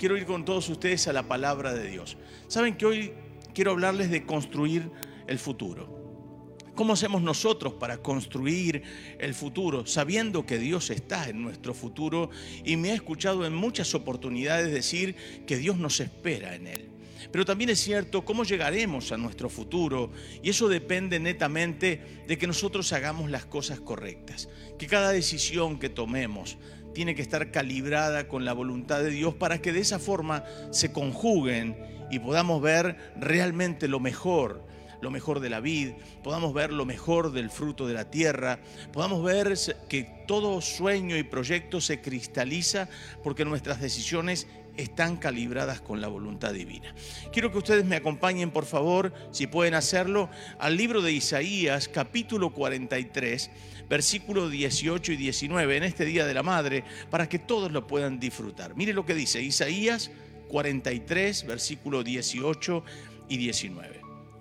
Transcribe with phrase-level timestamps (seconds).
[0.00, 2.16] Quiero ir con todos ustedes a la palabra de Dios.
[2.46, 3.12] Saben que hoy
[3.52, 4.92] quiero hablarles de construir
[5.26, 6.54] el futuro.
[6.76, 8.84] ¿Cómo hacemos nosotros para construir
[9.18, 12.30] el futuro sabiendo que Dios está en nuestro futuro?
[12.64, 15.16] Y me ha escuchado en muchas oportunidades decir
[15.48, 16.90] que Dios nos espera en Él.
[17.32, 20.12] Pero también es cierto cómo llegaremos a nuestro futuro
[20.44, 25.88] y eso depende netamente de que nosotros hagamos las cosas correctas, que cada decisión que
[25.88, 26.56] tomemos
[26.92, 30.92] tiene que estar calibrada con la voluntad de Dios para que de esa forma se
[30.92, 31.76] conjuguen
[32.10, 34.64] y podamos ver realmente lo mejor,
[35.00, 38.58] lo mejor de la vid, podamos ver lo mejor del fruto de la tierra,
[38.92, 39.54] podamos ver
[39.88, 42.88] que todo sueño y proyecto se cristaliza
[43.22, 44.46] porque nuestras decisiones
[44.78, 46.94] están calibradas con la voluntad divina.
[47.32, 52.54] Quiero que ustedes me acompañen, por favor, si pueden hacerlo, al libro de Isaías, capítulo
[52.54, 53.50] 43,
[53.90, 58.20] versículo 18 y 19, en este Día de la Madre, para que todos lo puedan
[58.20, 58.76] disfrutar.
[58.76, 60.10] Mire lo que dice Isaías
[60.48, 62.84] 43, versículo 18
[63.28, 64.00] y 19.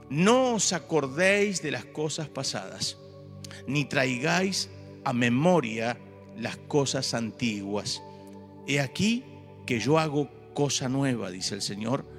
[0.10, 2.98] No os acordéis de las cosas pasadas,
[3.66, 4.70] ni traigáis
[5.04, 5.98] a memoria
[6.38, 8.04] las cosas antiguas.
[8.68, 9.24] He aquí
[9.68, 12.10] que yo hago cosa nueva, dice el Señor,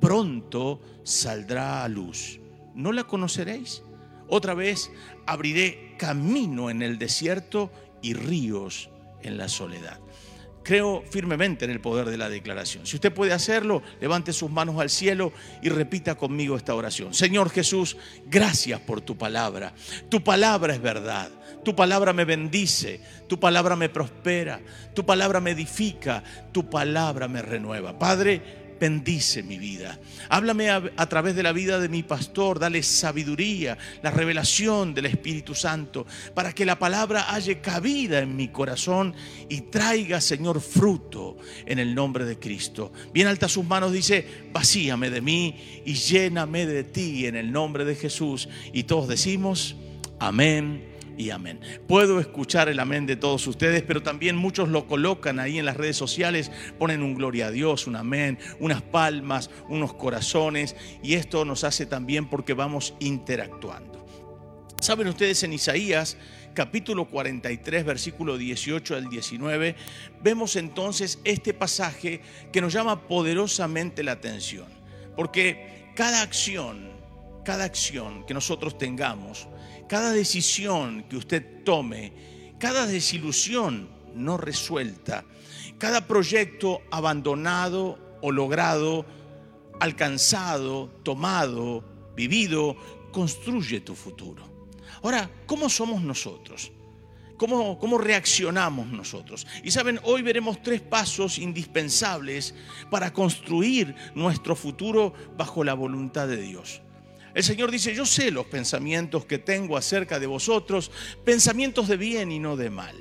[0.00, 2.38] pronto saldrá a luz.
[2.76, 3.82] ¿No la conoceréis?
[4.28, 4.92] Otra vez
[5.26, 8.90] abriré camino en el desierto y ríos
[9.22, 9.98] en la soledad.
[10.68, 12.84] Creo firmemente en el poder de la declaración.
[12.84, 17.14] Si usted puede hacerlo, levante sus manos al cielo y repita conmigo esta oración.
[17.14, 19.72] Señor Jesús, gracias por tu palabra.
[20.10, 21.30] Tu palabra es verdad.
[21.64, 24.60] Tu palabra me bendice, tu palabra me prospera,
[24.94, 27.98] tu palabra me edifica, tu palabra me renueva.
[27.98, 29.98] Padre, bendice mi vida.
[30.28, 35.54] Háblame a, través de la vida de mi pastor, dale sabiduría, la revelación del Espíritu
[35.54, 39.14] Santo, para que la palabra haya cabida en mi corazón
[39.48, 42.92] y traiga, Señor, fruto en el nombre de Cristo.
[43.12, 47.84] Bien alta sus manos dice, vacíame de mí y lléname de ti en el nombre
[47.84, 48.48] de Jesús.
[48.72, 49.76] Y todos decimos,
[50.18, 51.60] amén y amén.
[51.86, 55.76] Puedo escuchar el amén de todos ustedes, pero también muchos lo colocan ahí en las
[55.76, 61.44] redes sociales, ponen un gloria a Dios, un amén, unas palmas, unos corazones, y esto
[61.44, 64.06] nos hace también porque vamos interactuando.
[64.80, 66.16] Saben ustedes en Isaías
[66.54, 69.76] capítulo 43, versículo 18 al 19,
[70.22, 72.20] vemos entonces este pasaje
[72.52, 74.66] que nos llama poderosamente la atención,
[75.16, 76.90] porque cada acción,
[77.44, 79.48] cada acción que nosotros tengamos,
[79.88, 82.12] cada decisión que usted tome,
[82.58, 85.24] cada desilusión no resuelta,
[85.78, 89.06] cada proyecto abandonado o logrado,
[89.80, 92.76] alcanzado, tomado, vivido,
[93.12, 94.42] construye tu futuro.
[95.02, 96.72] Ahora, ¿cómo somos nosotros?
[97.36, 99.46] ¿Cómo, ¿Cómo, reaccionamos nosotros?
[99.62, 102.52] Y saben, hoy veremos tres pasos indispensables
[102.90, 106.82] para construir nuestro futuro bajo la voluntad de Dios.
[107.38, 110.90] El Señor dice, yo sé los pensamientos que tengo acerca de vosotros,
[111.24, 112.96] pensamientos de bien y no de mal.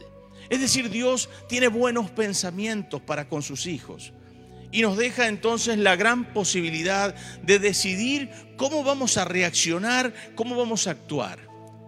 [0.47, 4.13] Es decir, Dios tiene buenos pensamientos para con sus hijos.
[4.71, 10.85] Y nos deja entonces la gran posibilidad de decidir cómo vamos a reaccionar, cómo vamos
[10.85, 11.39] a actuar.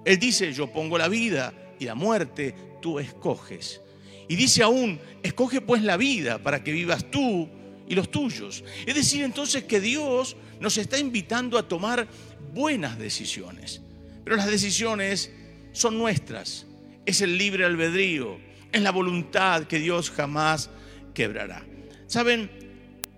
[0.04, 3.80] Él dice, yo pongo la vida y la muerte, tú escoges.
[4.28, 7.48] Y dice aún, escoge pues la vida para que vivas tú
[7.88, 8.64] y los tuyos.
[8.88, 12.08] Es decir, entonces que Dios nos está invitando a tomar
[12.54, 13.82] buenas decisiones.
[14.24, 15.32] Pero las decisiones
[15.72, 16.66] son nuestras.
[17.06, 18.38] Es el libre albedrío.
[18.72, 20.70] Es la voluntad que Dios jamás
[21.14, 21.66] quebrará.
[22.08, 22.50] Saben,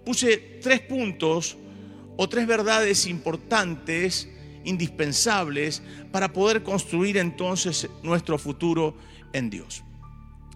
[0.06, 1.58] puse tres puntos
[2.18, 4.30] o tres verdades importantes,
[4.64, 8.98] indispensables, para poder construir entonces nuestro futuro
[9.34, 9.84] en Dios.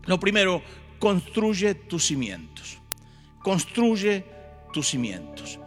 [0.05, 0.61] Lo primero,
[0.99, 2.77] construye tus cimientos.
[3.39, 4.25] Construye
[4.73, 5.59] tus cimientos.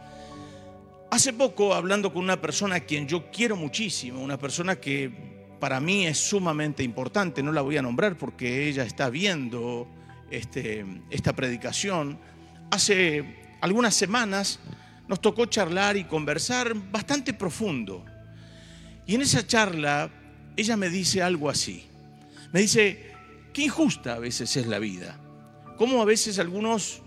[1.10, 5.10] Hace poco, hablando con una persona a quien yo quiero muchísimo, una persona que
[5.58, 9.88] para mí es sumamente importante, no la voy a nombrar porque ella está viendo
[10.30, 12.18] este, esta predicación,
[12.70, 14.60] hace algunas semanas
[15.08, 18.04] nos tocó charlar y conversar bastante profundo.
[19.06, 20.10] Y en esa charla
[20.58, 21.86] ella me dice algo así.
[22.52, 23.12] Me dice,
[23.54, 25.18] qué injusta a veces es la vida.
[25.78, 27.00] Cómo a veces algunos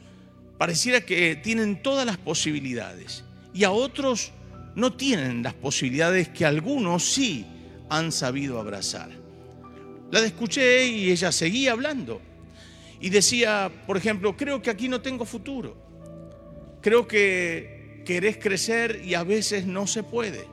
[0.57, 4.31] pareciera que tienen todas las posibilidades y a otros
[4.75, 7.45] no tienen las posibilidades que algunos sí
[7.89, 9.09] han sabido abrazar.
[10.11, 12.21] La escuché y ella seguía hablando.
[12.99, 15.75] Y decía, por ejemplo, creo que aquí no tengo futuro.
[16.81, 20.47] Creo que querés crecer y a veces no se puede.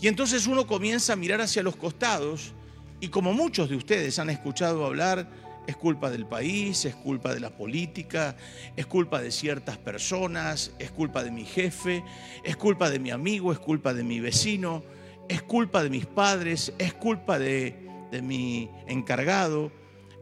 [0.00, 2.52] Y entonces uno comienza a mirar hacia los costados
[3.00, 5.28] y como muchos de ustedes han escuchado hablar
[5.68, 8.34] es culpa del país, es culpa de la política,
[8.74, 12.02] es culpa de ciertas personas, es culpa de mi jefe,
[12.42, 14.82] es culpa de mi amigo, es culpa de mi vecino,
[15.28, 17.86] es culpa de mis padres, es culpa de,
[18.22, 19.70] mi encargado,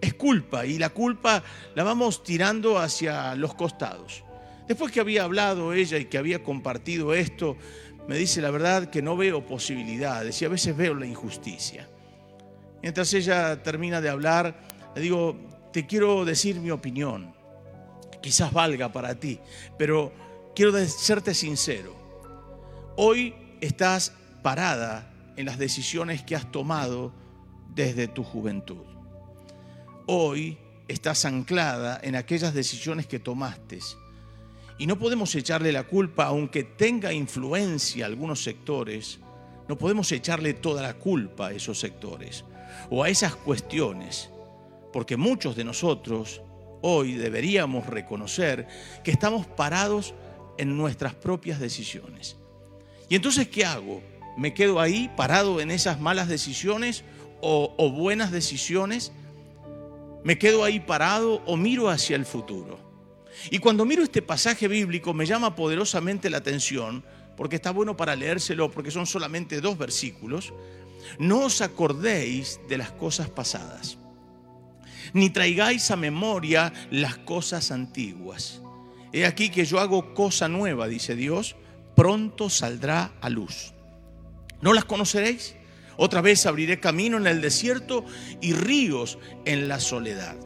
[0.00, 1.44] es culpa y la culpa
[1.76, 4.24] la vamos tirando hacia los costados.
[4.66, 7.56] Después que había hablado ella y que había compartido esto,
[8.08, 11.88] me dice la verdad que no veo posibilidades y a veces veo la injusticia.
[12.82, 15.36] Mientras ella termina de hablar, le digo,
[15.72, 17.34] te quiero decir mi opinión.
[18.22, 19.38] Quizás valga para ti,
[19.78, 20.12] pero
[20.54, 21.94] quiero serte sincero.
[22.96, 27.12] Hoy estás parada en las decisiones que has tomado
[27.74, 28.84] desde tu juventud.
[30.06, 30.56] Hoy
[30.88, 33.80] estás anclada en aquellas decisiones que tomaste
[34.78, 39.20] y no podemos echarle la culpa, aunque tenga influencia algunos sectores,
[39.68, 42.44] no podemos echarle toda la culpa a esos sectores
[42.88, 44.30] o a esas cuestiones,
[44.96, 46.40] porque muchos de nosotros
[46.80, 48.66] hoy deberíamos reconocer
[49.04, 50.14] que estamos parados
[50.56, 52.38] en nuestras propias decisiones.
[53.10, 54.02] Y entonces, ¿qué hago?
[54.38, 57.04] ¿Me quedo ahí parado en esas malas decisiones
[57.42, 59.12] o, buenas decisiones?
[60.24, 62.78] ¿Me quedo ahí parado o miro hacia el futuro?
[63.50, 67.04] Y cuando miro este pasaje bíblico me llama poderosamente la atención,
[67.36, 70.54] porque está bueno para leérselo, porque son solamente dos versículos.
[71.18, 73.98] No os acordéis de las cosas pasadas,
[75.16, 78.60] ni traigáis a memoria las cosas antiguas.
[79.12, 81.56] He aquí que yo hago cosa nueva, dice Dios,
[81.94, 83.72] pronto saldrá a luz.
[84.60, 85.56] ¿No las conoceréis?
[85.96, 88.04] Otra vez abriré camino en el desierto
[88.42, 90.36] y ríos en la soledad.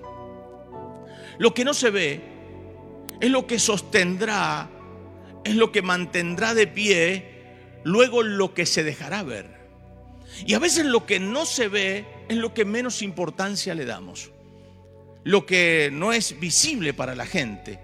[1.38, 2.20] Lo que no se ve
[3.20, 4.70] es lo que sostendrá,
[5.44, 9.50] es lo que mantendrá de pie, luego lo que se dejará ver.
[10.46, 14.30] Y a veces lo que no se ve es lo que menos importancia le damos.
[15.24, 17.80] Lo que no es visible para la gente.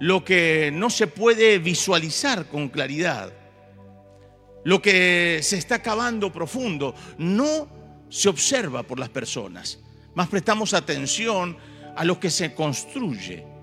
[0.00, 3.32] Lo que no se puede visualizar con claridad.
[4.64, 6.94] Lo que se está acabando profundo.
[7.18, 7.68] No
[8.08, 9.78] se observa por las personas.
[10.14, 11.56] Más prestamos atención
[11.94, 13.56] a lo que se construye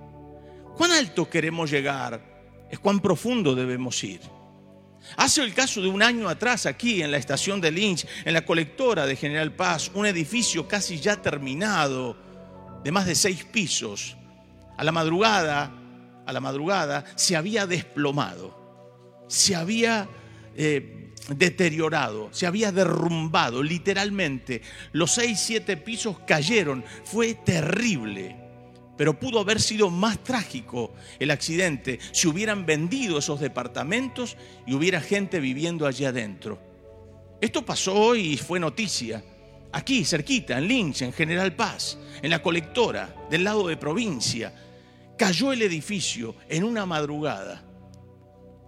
[0.75, 2.21] ¿Cuán alto queremos llegar?
[2.69, 4.21] Es cuán profundo debemos ir.
[5.17, 8.45] Hace el caso de un año atrás, aquí en la estación de Lynch, en la
[8.45, 12.17] colectora de General Paz, un edificio casi ya terminado,
[12.83, 14.15] de más de seis pisos.
[14.77, 15.71] A la madrugada,
[16.25, 20.07] a la madrugada, se había desplomado, se había
[20.55, 24.61] eh, deteriorado, se había derrumbado, literalmente.
[24.91, 28.37] Los seis, siete pisos cayeron, fue terrible.
[28.97, 34.37] Pero pudo haber sido más trágico el accidente si hubieran vendido esos departamentos
[34.67, 36.61] y hubiera gente viviendo allí adentro.
[37.41, 39.23] Esto pasó y fue noticia.
[39.73, 44.53] Aquí, cerquita, en Lynch, en General Paz, en la colectora, del lado de provincia,
[45.17, 47.63] cayó el edificio en una madrugada.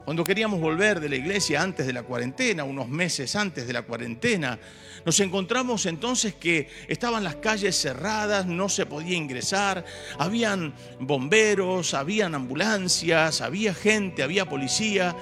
[0.04, 3.84] Cuando queríamos volver de la iglesia antes de la cuarentena, unos meses antes de la
[3.84, 4.60] cuarentena,
[5.06, 9.86] nos encontramos entonces que estaban las calles cerradas, no se podía ingresar,
[10.18, 15.16] habían bomberos, habían ambulancias, había gente, había policía,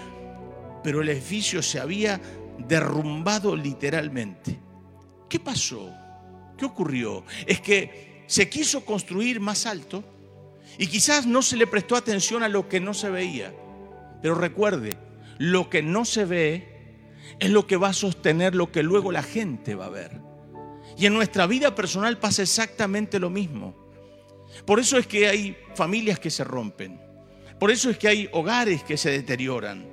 [0.81, 2.21] pero el edificio se había
[2.57, 4.59] derrumbado literalmente.
[5.33, 5.91] ¿Qué pasó?
[6.56, 7.24] ¿Qué ocurrió?
[7.47, 10.03] Es que se quiso construir más alto
[10.77, 13.51] y quizás no se le prestó atención a lo que no se veía.
[14.21, 14.95] Pero recuerde,
[15.39, 17.08] lo que no se ve
[17.39, 20.22] es lo que va a sostener lo que luego la gente va a ver.
[21.00, 23.74] Y en nuestra vida personal pasa exactamente lo mismo.
[24.67, 27.01] Por eso es que hay familias que se rompen.
[27.60, 29.84] Por eso es que hay hogares que se deterioran.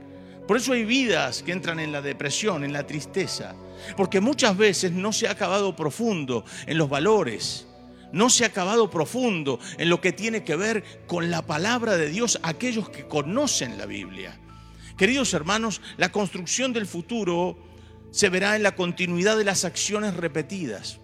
[0.46, 3.54] Por eso hay vidas que entran en la depresión, en la tristeza.
[3.96, 7.66] Porque muchas veces no se ha acabado profundo en los valores,
[8.12, 12.08] no se ha acabado profundo en lo que tiene que ver con la palabra de
[12.08, 14.38] Dios, aquellos que conocen la Biblia.
[14.96, 17.56] Queridos hermanos, la construcción del futuro
[18.10, 20.98] se verá en la continuidad de las acciones repetidas.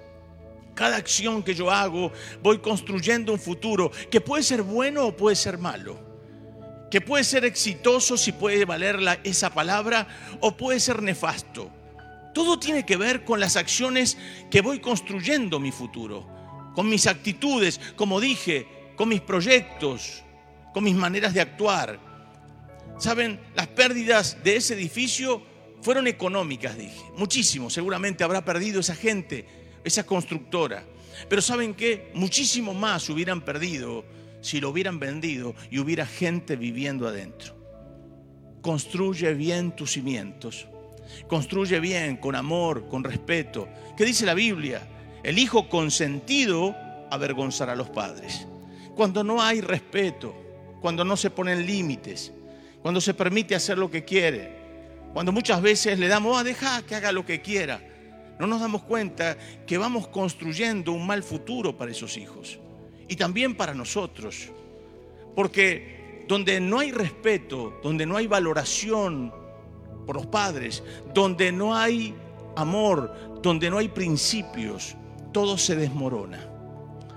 [0.75, 5.37] Cada acción que yo hago, voy construyendo un futuro que puede ser bueno o puede
[5.37, 5.99] ser malo.
[6.91, 10.07] Que puede ser exitoso si puede valer esa palabra
[10.41, 11.71] o puede ser nefasto.
[12.37, 14.19] Todo tiene que ver con las acciones
[14.51, 16.37] que voy construyendo mi futuro
[16.75, 18.67] con mis actitudes, como dije,
[18.97, 20.23] con mis proyectos,
[20.75, 21.99] con mis maneras de actuar.
[22.99, 25.43] Saben, las pérdidas de ese edificio
[25.81, 27.03] fueron económicas, dije.
[27.17, 29.47] Muchísimo, seguramente habrá perdido esa gente,
[29.83, 30.85] esa constructora.
[31.31, 32.11] Pero ¿saben qué?
[32.13, 34.05] Muchísimo más hubieran perdido
[34.43, 37.57] si lo hubieran vendido y hubiera gente viviendo adentro.
[38.61, 40.69] Construye bien tus cimientos.
[41.29, 43.69] Construye bien, con amor, con respeto.
[43.97, 44.87] ¿Qué dice la Biblia?
[45.23, 46.75] El hijo consentido
[47.11, 48.47] avergonzar a los padres.
[48.95, 50.35] Cuando no hay respeto,
[50.81, 52.33] cuando no se ponen límites,
[52.83, 54.57] cuando se permite hacer lo que quiere,
[55.13, 57.81] cuando muchas veces le damos, ah, dejar que haga lo que quiera,
[58.39, 59.37] no nos damos cuenta
[59.67, 62.59] que vamos construyendo un mal futuro para esos hijos
[63.09, 64.51] y también para nosotros.
[65.35, 69.33] Porque donde no hay respeto, donde no hay valoración
[70.07, 70.83] por los padres,
[71.13, 72.15] donde no hay
[72.57, 74.97] amor, donde no hay principios,
[75.33, 76.57] todo se desmorona.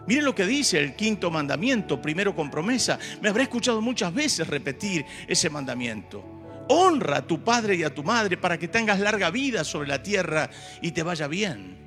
[0.07, 2.97] Miren lo que dice el quinto mandamiento, primero con promesa.
[3.21, 6.23] Me habré escuchado muchas veces repetir ese mandamiento.
[6.67, 10.01] Honra a tu padre y a tu madre para que tengas larga vida sobre la
[10.01, 10.49] tierra
[10.81, 11.77] y te vaya bien.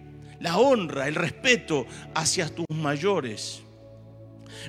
[0.40, 3.62] La honra, el respeto hacia tus mayores.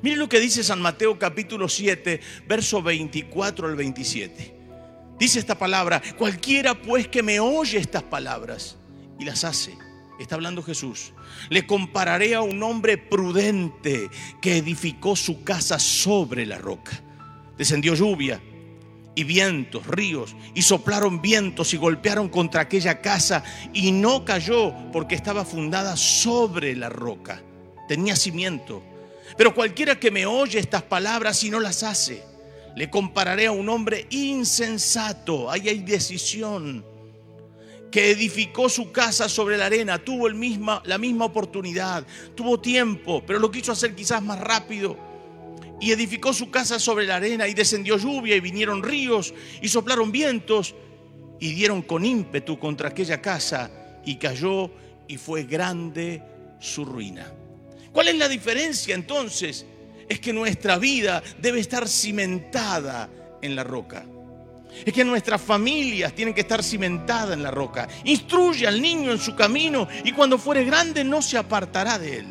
[0.02, 4.63] Miren lo que dice San Mateo capítulo 7, verso 24 al 27.
[5.20, 8.78] Dice esta palabra, cualquiera pues que me oye estas palabras
[9.20, 9.78] y las hace,
[10.20, 11.14] está hablando Jesús,
[11.50, 14.10] le compararé a un hombre prudente
[14.42, 17.02] que edificó su casa sobre la roca.
[17.58, 18.42] Descendió lluvia
[19.16, 25.16] y vientos, ríos, y soplaron vientos y golpearon contra aquella casa y no cayó porque
[25.16, 27.42] estaba fundada sobre la roca.
[27.88, 28.84] Tenía cimiento.
[29.38, 32.24] Pero cualquiera que me oye estas palabras y no las hace,
[32.76, 35.50] le compararé a un hombre insensato.
[35.50, 36.86] Ahí hay decisión.
[37.92, 42.04] Que edificó su casa sobre la arena, tuvo el misma, la misma oportunidad,
[42.34, 44.98] tuvo tiempo, pero lo quiso hacer quizás más rápido.
[45.80, 50.12] Y edificó su casa sobre la arena y descendió lluvia y vinieron ríos y soplaron
[50.12, 50.74] vientos
[51.40, 53.70] y dieron con ímpetu contra aquella casa
[54.06, 54.72] y cayó
[55.08, 56.24] y fue grande
[56.60, 57.32] su ruina.
[57.92, 59.68] ¿Cuál es la diferencia entonces?
[60.14, 63.10] Es que nuestra vida debe estar cimentada
[63.42, 64.06] en la roca.
[64.86, 67.88] Es que nuestras familias tienen que estar cimentadas en la roca.
[68.04, 72.28] Instruye al niño en su camino y cuando fuere grande no se apartará de él.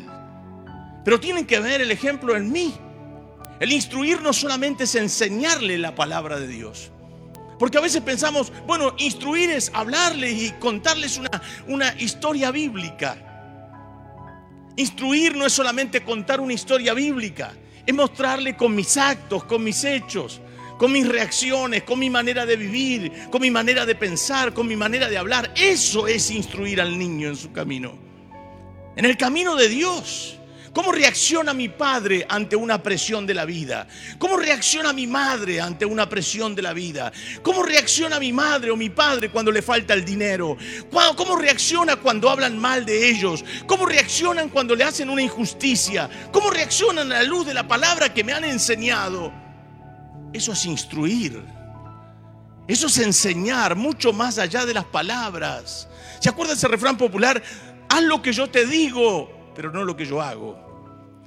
[1.03, 2.73] Pero tienen que ver el ejemplo en mí.
[3.59, 6.89] El instruir no solamente es enseñarle la palabra de Dios.
[7.59, 13.17] Porque a veces pensamos, bueno, instruir es hablarles y contarles una, una historia bíblica.
[14.77, 17.53] Instruir no es solamente contar una historia bíblica,
[17.85, 20.41] es mostrarle con mis actos, con mis hechos,
[20.77, 24.75] con mis reacciones, con mi manera de vivir, con mi manera de pensar, con mi
[24.75, 25.53] manera de hablar.
[25.55, 27.97] Eso es instruir al niño en su camino.
[28.95, 30.37] En el camino de Dios.
[30.73, 33.87] ¿Cómo reacciona mi padre ante una presión de la vida?
[34.17, 37.11] ¿Cómo reacciona mi madre ante una presión de la vida?
[37.43, 40.57] ¿Cómo reacciona mi madre o mi padre cuando le falta el dinero?
[41.15, 43.45] ¿Cómo reacciona cuando hablan mal de ellos?
[43.67, 46.09] ¿Cómo reaccionan cuando le hacen una injusticia?
[46.31, 49.31] ¿Cómo reaccionan a la luz de la palabra que me han enseñado?
[50.33, 51.39] Eso es instruir.
[52.67, 55.87] Eso es enseñar mucho más allá de las palabras.
[56.19, 57.43] ¿Se acuerda ese refrán popular?
[57.89, 60.57] Haz lo que yo te digo pero no lo que yo hago.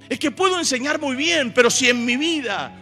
[0.09, 2.73] Es que puedo enseñar muy bien, pero si en mi vida,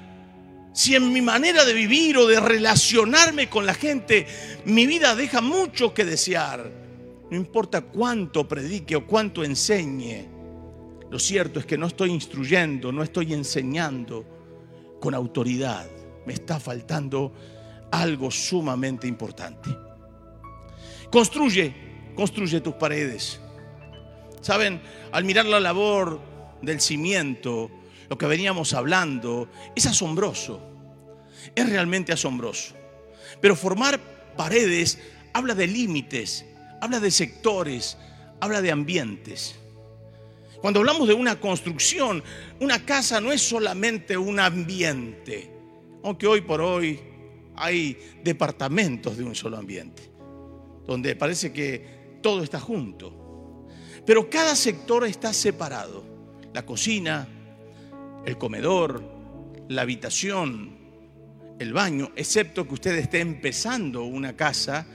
[0.73, 4.27] si en mi manera de vivir o de relacionarme con la gente,
[4.67, 6.71] mi vida deja mucho que desear,
[7.31, 10.29] no importa cuánto predique o cuánto enseñe,
[11.11, 14.25] lo cierto es que no estoy instruyendo, no estoy enseñando
[15.01, 15.89] con autoridad.
[16.27, 17.33] Me está faltando
[17.93, 19.71] algo sumamente importante.
[21.11, 23.41] Construye, construye tus paredes.
[24.41, 26.21] Saben, al mirar la labor
[26.65, 27.71] del cimiento,
[28.09, 30.61] lo que veníamos hablando, es asombroso.
[31.55, 32.75] Es realmente asombroso.
[33.41, 34.01] Pero formar
[34.37, 34.99] paredes
[35.33, 36.45] habla de límites,
[36.81, 37.97] habla de sectores,
[38.41, 39.57] habla de ambientes.
[40.61, 42.23] Cuando hablamos de una construcción,
[42.61, 45.51] una casa no es solamente un ambiente,
[46.03, 47.01] aunque hoy por hoy
[47.57, 50.11] hay departamentos de un solo ambiente,
[50.87, 53.67] donde parece que todo está junto.
[54.07, 56.14] Pero cada sector está separado.
[56.55, 57.27] La cocina,
[58.25, 59.03] el comedor,
[59.69, 60.79] la habitación,
[61.59, 64.87] el baño, excepto que usted esté empezando una casa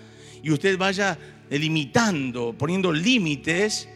[0.42, 1.18] y usted vaya
[1.50, 3.90] delimitando, poniendo límites,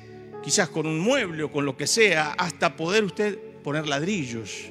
[0.44, 4.66] quizás con un mueble o con lo que sea, hasta poder usted poner ladrillos.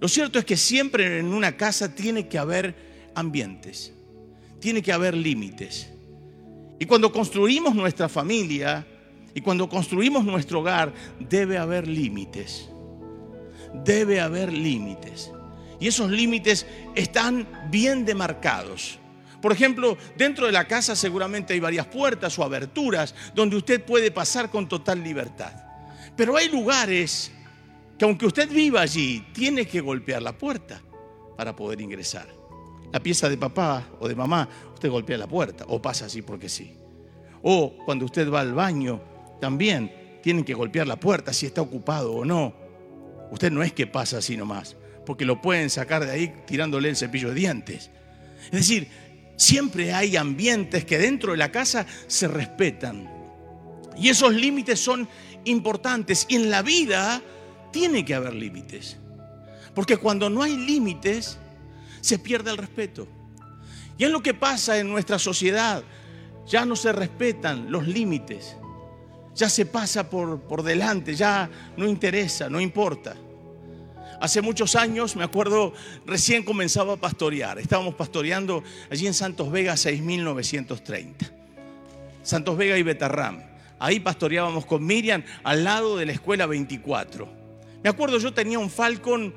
[0.00, 3.92] Lo cierto es que siempre en una casa tiene que haber ambientes,
[4.58, 5.90] tiene que haber límites.
[6.78, 8.86] Y cuando construimos nuestra familia,
[9.34, 12.70] y cuando construimos nuestro hogar, debe haber límites.
[13.84, 15.32] Debe haber límites.
[15.80, 19.00] Y esos límites están bien demarcados.
[19.42, 24.10] Por ejemplo, dentro de la casa seguramente hay varias puertas o aberturas donde usted puede
[24.10, 25.52] pasar con total libertad.
[26.16, 27.32] Pero hay lugares
[27.98, 30.80] que aunque usted viva allí, tiene que golpear la puerta
[31.36, 32.28] para poder ingresar.
[32.92, 36.48] La pieza de papá o de mamá, usted golpea la puerta o pasa así porque
[36.48, 36.76] sí.
[37.42, 39.00] O cuando usted va al baño,
[39.44, 42.54] también tienen que golpear la puerta si está ocupado o no.
[43.30, 44.74] Usted no es que pasa así nomás,
[45.04, 47.90] porque lo pueden sacar de ahí tirándole el cepillo de dientes.
[48.46, 48.88] Es decir,
[49.36, 53.06] siempre hay ambientes que dentro de la casa se respetan.
[53.98, 55.06] Y esos límites son
[55.44, 56.24] importantes.
[56.30, 57.20] Y en la vida
[57.70, 58.96] tiene que haber límites.
[59.74, 61.36] Porque cuando no hay límites,
[62.00, 63.06] se pierde el respeto.
[63.98, 65.84] Y es lo que pasa en nuestra sociedad.
[66.46, 68.56] Ya no se respetan los límites.
[69.34, 73.16] Ya se pasa por, por delante, ya no interesa, no importa.
[74.20, 75.72] Hace muchos años, me acuerdo,
[76.06, 77.58] recién comenzaba a pastorear.
[77.58, 81.26] Estábamos pastoreando allí en Santos Vega 6930.
[82.22, 83.42] Santos Vega y Betarram.
[83.78, 87.28] Ahí pastoreábamos con Miriam al lado de la escuela 24.
[87.82, 89.34] Me acuerdo, yo tenía un Falcon,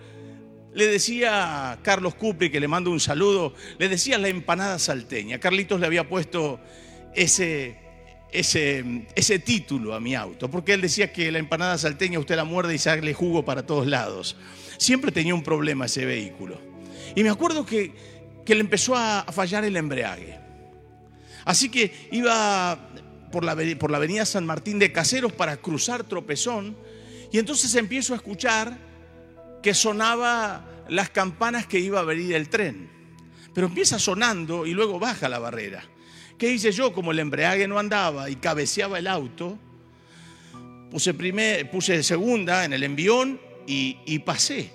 [0.73, 5.39] le decía a Carlos Cupri, que le mando un saludo, le decía la empanada salteña.
[5.39, 6.61] Carlitos le había puesto
[7.13, 7.77] ese,
[8.31, 12.43] ese, ese título a mi auto, porque él decía que la empanada salteña usted la
[12.43, 14.35] muerde y sale jugo para todos lados.
[14.77, 16.59] Siempre tenía un problema ese vehículo.
[17.15, 17.93] Y me acuerdo que,
[18.45, 20.37] que le empezó a fallar el embrague.
[21.45, 22.77] Así que iba
[23.31, 26.77] por la, por la avenida San Martín de Caseros para cruzar Tropezón
[27.31, 28.77] y entonces empiezo a escuchar
[29.61, 32.89] que sonaba las campanas que iba a venir el tren.
[33.53, 35.83] Pero empieza sonando y luego baja la barrera.
[36.37, 36.93] ¿Qué hice yo?
[36.93, 39.57] Como el embrague no andaba y cabeceaba el auto,
[40.91, 44.71] puse, primer, puse segunda en el envión y, y pasé.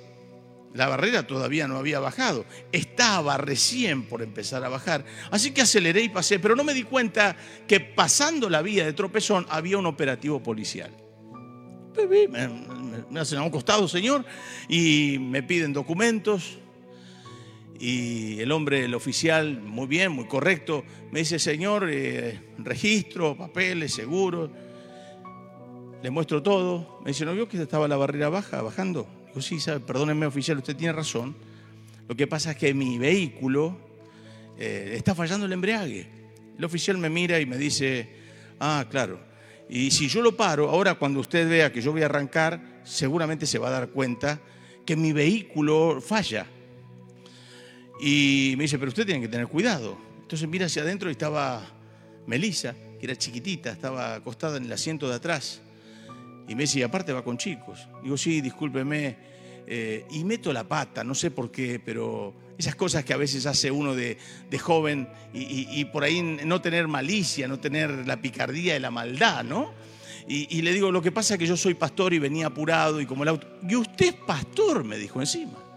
[0.75, 2.47] La barrera todavía no había bajado.
[2.73, 5.05] Estaba recién por empezar a bajar.
[5.31, 7.37] Así que aceleré y pasé, pero no me di cuenta
[7.69, 10.91] que pasando la vía de tropezón había un operativo policial.
[13.11, 14.25] Me, hacen a un costado, señor,
[14.69, 16.59] y me piden documentos.
[17.83, 23.93] Y el hombre, el oficial, muy bien, muy correcto, me dice, señor, eh, registro, papeles,
[23.93, 24.51] seguros.
[26.01, 27.01] Le muestro todo.
[27.05, 29.09] Me dice, ¿no vio que estaba la barrera baja, bajando?
[29.27, 31.35] Digo, sí, sabe, perdóneme oficial, usted tiene razón.
[32.07, 33.77] Lo que pasa es que mi vehículo
[34.57, 36.07] eh, está fallando el embriague.
[36.57, 38.09] El oficial me mira y me dice,
[38.61, 39.19] ah, claro.
[39.69, 43.45] Y si yo lo paro, ahora cuando usted vea que yo voy a arrancar, seguramente
[43.45, 44.39] se va a dar cuenta
[44.87, 46.47] que mi vehículo falla.
[48.05, 49.97] Y me dice, pero usted tiene que tener cuidado.
[50.23, 51.63] Entonces mira hacia adentro y estaba
[52.27, 55.61] Melissa, que era chiquitita, estaba acostada en el asiento de atrás.
[56.49, 57.87] Y me dice, aparte va con chicos.
[58.03, 59.17] Digo, sí, discúlpeme.
[59.69, 63.47] Eh, y meto la pata, no sé por qué, pero esas cosas que a veces
[63.47, 64.19] hace uno de,
[64.61, 69.73] joven y, por ahí no tener malicia, no tener la picardía y la maldad, ¿no?
[70.27, 73.01] Y, y, le digo, lo que pasa es que yo soy pastor y venía apurado
[73.01, 73.47] y como el auto...
[73.69, 75.72] Y usted es pastor, me dijo encima.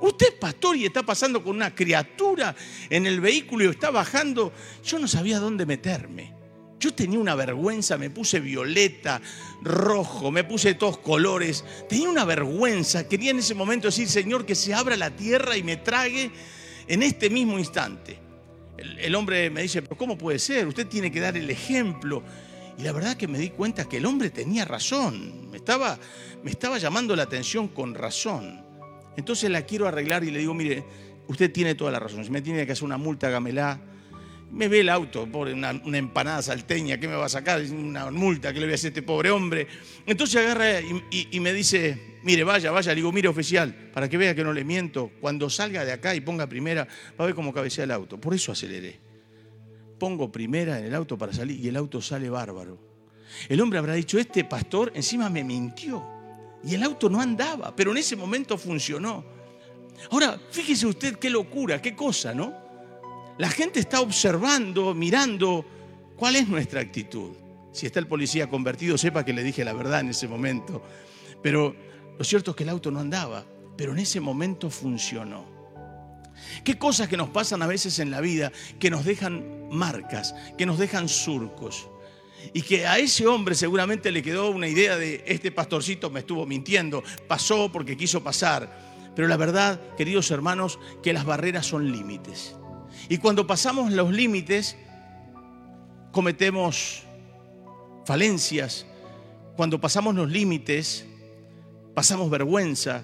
[0.00, 2.54] Usted es pastor y está pasando con una criatura
[2.90, 4.52] en el vehículo y está bajando.
[4.84, 6.34] Yo no sabía dónde meterme.
[6.78, 9.20] Yo tenía una vergüenza, me puse violeta,
[9.62, 11.64] rojo, me puse todos colores.
[11.88, 13.08] Tenía una vergüenza.
[13.08, 16.30] Quería en ese momento decir, Señor, que se abra la tierra y me trague
[16.86, 18.18] en este mismo instante.
[18.76, 20.66] El, hombre me dice, pero ¿cómo puede ser?
[20.66, 22.22] Usted tiene que dar el ejemplo.
[22.78, 25.50] Y la verdad que me di cuenta que el hombre tenía razón.
[25.50, 25.98] Me estaba,
[26.42, 28.65] me estaba llamando la atención con razón.
[29.16, 30.84] Entonces la quiero arreglar y le digo, mire,
[31.28, 32.24] usted tiene toda la razón.
[32.24, 33.80] Si me tiene que hacer una multa, hágamela
[34.50, 37.60] me ve el auto, pobre, una, empanada salteña, ¿qué me va a sacar?
[37.62, 39.66] Una multa, ¿qué le voy a hacer a este pobre hombre?
[40.06, 42.92] Entonces agarra y, me dice, mire, vaya, vaya.
[42.92, 46.14] Le digo, mire, oficial, para que vea que no le miento, cuando salga de acá
[46.14, 46.86] y ponga primera,
[47.18, 48.20] va a ver cómo cabecea el auto.
[48.20, 48.98] Por eso aceleré.
[49.98, 52.78] Pongo primera en el auto para salir y el auto sale bárbaro.
[53.48, 56.15] El hombre habrá dicho, este pastor encima me mintió.
[56.66, 59.24] Y el auto no andaba, pero en ese momento funcionó.
[60.10, 62.52] Ahora, fíjese usted qué locura, qué cosa, ¿no?
[63.38, 65.64] La gente está observando, mirando
[66.16, 67.30] cuál es nuestra actitud.
[67.72, 70.82] Si está el policía convertido, sepa que le dije la verdad en ese momento.
[71.42, 71.76] Pero
[72.18, 73.44] lo cierto es que el auto no andaba,
[73.76, 75.44] pero en ese momento funcionó.
[76.64, 80.66] Qué cosas que nos pasan a veces en la vida que nos dejan marcas, que
[80.66, 81.88] nos dejan surcos.
[82.52, 86.46] Y que a ese hombre seguramente le quedó una idea de este pastorcito me estuvo
[86.46, 89.12] mintiendo, pasó porque quiso pasar.
[89.14, 92.54] Pero la verdad, queridos hermanos, que las barreras son límites.
[93.08, 94.76] Y cuando pasamos los límites,
[96.12, 97.02] cometemos
[98.04, 98.86] falencias.
[99.56, 101.06] Cuando pasamos los límites,
[101.94, 103.02] pasamos vergüenza.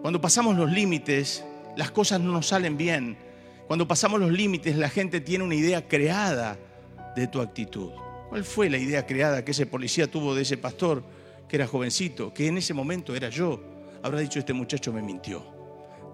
[0.00, 1.44] Cuando pasamos los límites,
[1.76, 3.18] las cosas no nos salen bien.
[3.66, 6.58] Cuando pasamos los límites, la gente tiene una idea creada
[7.14, 7.90] de tu actitud.
[8.32, 11.04] ¿Cuál fue la idea creada que ese policía tuvo de ese pastor
[11.46, 13.62] que era jovencito, que en ese momento era yo?
[14.02, 15.44] Habrá dicho, este muchacho me mintió.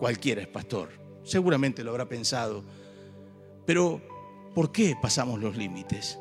[0.01, 0.89] Cualquiera es pastor.
[1.23, 2.65] Seguramente lo habrá pensado
[3.65, 4.01] pero,
[4.53, 6.19] ¿por qué pasamos los límites?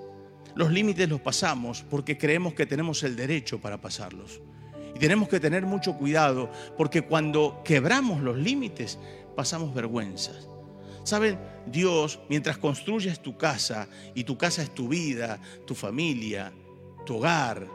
[0.53, 4.39] los límites los pasamos porque creemos que tenemos el derecho para pasarlos.
[4.95, 8.99] Y tenemos que tener mucho cuidado porque cuando quebramos los límites
[9.36, 10.47] pasamos vergüenzas.
[11.07, 11.39] ¿Saben?
[11.65, 16.51] Dios, mientras construyes tu casa, y tu casa es tu vida, tu familia,
[17.05, 17.65] tu hogar,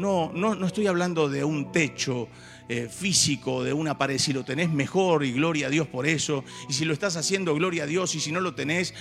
[0.00, 2.26] no, no, no estoy hablando de un techo
[2.68, 4.18] eh, físico, de una pared.
[4.18, 6.42] Si lo tenés mejor y gloria a Dios por eso.
[6.68, 8.16] Y si lo estás haciendo, gloria a Dios.
[8.16, 8.92] Y si no lo tenés,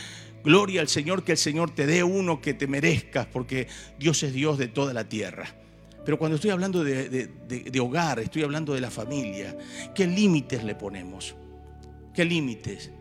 [0.43, 4.34] gloria al Señor, que el Señor te dé uno que te merezcas, porque Dios es
[4.34, 5.56] Dios de toda la tierra.
[6.06, 9.58] Pero cuando estoy hablando de, hogar, estoy hablando de la familia,
[9.95, 11.34] ¿qué límites le ponemos?
[12.13, 12.91] ¿Qué límites?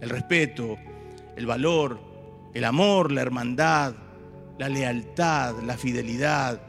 [0.00, 0.76] El respeto,
[1.36, 2.00] el valor,
[2.54, 3.94] el amor, la hermandad,
[4.58, 6.60] la lealtad, la fidelidad,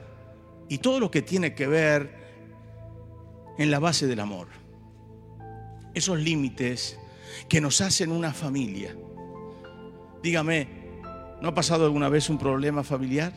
[0.68, 2.20] y todo lo que tiene que ver
[3.58, 4.48] en la base del amor.
[5.94, 7.00] Esos límites
[7.48, 8.96] que nos hacen una familia.
[10.22, 10.68] Dígame,
[11.42, 13.34] ¿no ha pasado alguna vez un problema familiar?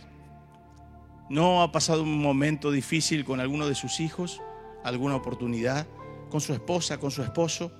[1.30, 4.42] ¿No ha pasado un momento difícil con alguno de sus hijos?
[4.84, 5.86] ¿Alguna oportunidad?
[6.28, 7.72] ¿Con su esposa, con su esposo?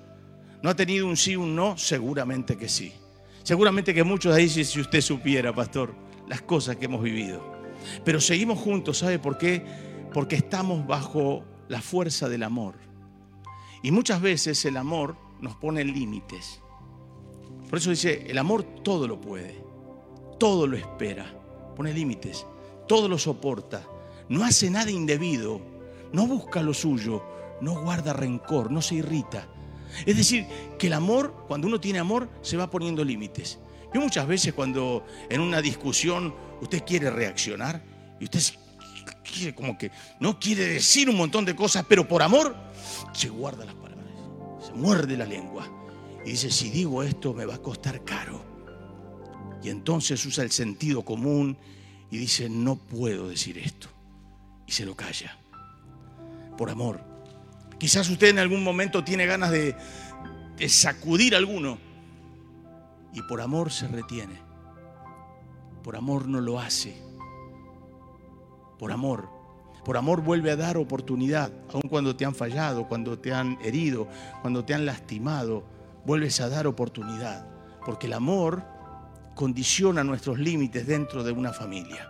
[0.63, 1.77] ¿No ha tenido un sí, un no?
[1.77, 2.93] Seguramente que sí.
[3.43, 5.95] Seguramente que muchos ahí, si usted supiera, pastor,
[6.29, 7.43] las cosas que hemos vivido.
[8.05, 9.65] Pero seguimos juntos, ¿sabe por qué?
[10.15, 12.77] Porque estamos bajo la fuerza del amor.
[13.83, 16.61] Y muchas veces el amor nos pone límites.
[17.69, 19.65] Por eso dice, el amor todo lo puede,
[20.39, 21.35] todo lo espera,
[21.75, 22.47] pone límites,
[22.87, 23.83] todo lo soporta,
[24.29, 25.61] no hace nada indebido,
[26.13, 27.25] no busca lo suyo,
[27.61, 29.49] no guarda rencor, no se irrita.
[30.07, 30.47] Es decir,
[30.79, 33.59] que el amor, cuando uno tiene amor, se va poniendo límites.
[33.93, 37.83] Yo muchas veces cuando en una discusión usted quiere reaccionar
[38.19, 38.41] y usted
[39.23, 42.57] quiere como que no quiere decir un montón de cosas, pero por amor
[43.13, 44.15] se guarda las palabras,
[44.67, 45.69] se muerde la lengua
[46.25, 48.45] y dice, si digo esto me va a costar caro.
[49.63, 51.57] Y entonces usa el sentido común
[52.11, 53.89] y dice, no puedo decir esto.
[54.67, 55.39] Y se lo calla.
[56.59, 57.12] Por amor.
[57.83, 59.75] Quizás usted en algún momento tiene ganas de,
[60.69, 61.79] sacudir a alguno
[63.13, 64.41] y por amor se retiene.
[65.83, 66.97] Por amor no lo hace.
[68.79, 69.29] Por amor.
[69.85, 74.07] Por amor vuelve a dar oportunidad, aun cuando te han fallado, cuando te han herido,
[74.43, 75.65] cuando te han lastimado,
[76.07, 77.49] vuelves a dar oportunidad.
[77.85, 78.63] Porque el amor
[79.35, 82.09] condiciona nuestros límites dentro de una familia.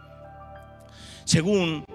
[1.25, 1.87] Según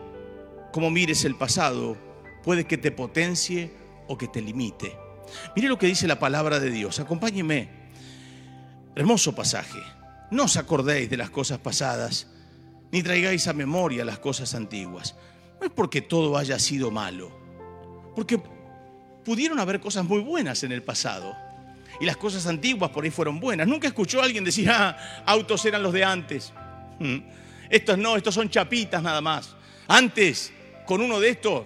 [0.72, 2.07] cómo mires el pasado,
[2.48, 3.70] puede que te potencie
[4.08, 4.98] o que te limite.
[5.54, 6.98] Mire lo que dice la palabra de Dios.
[7.02, 7.68] Acompáñeme
[8.96, 9.80] Hermoso pasaje.
[10.32, 12.28] No os acordéis de las cosas pasadas,
[12.90, 15.18] ni traigáis a memoria las cosas antiguas.
[15.60, 17.38] No es porque todo haya sido malo,
[18.16, 18.42] porque
[19.26, 21.36] pudieron haber cosas muy buenas en el pasado.
[22.00, 23.68] Y las cosas antiguas por ahí fueron buenas.
[23.68, 26.54] Nunca escuchó a alguien decir, ah, autos eran los de antes.
[26.98, 27.18] Hmm.
[27.70, 29.54] Estos no, estos son chapitas nada más.
[29.90, 30.54] Antes,
[30.86, 31.66] con uno de estos,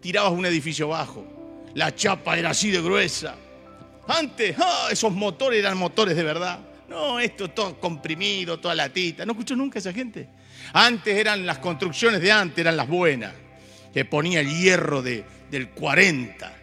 [0.00, 1.24] tirabas un edificio bajo.
[1.74, 3.36] La chapa era así de gruesa.
[4.06, 6.60] Antes, ah, esos motores eran motores de verdad.
[6.88, 9.26] No, esto todo comprimido, toda latita.
[9.26, 10.28] ¿No escuchó nunca esa gente?
[10.72, 13.34] Antes eran las construcciones de antes, eran las buenas.
[13.92, 16.54] Que ponía el hierro de, del 40.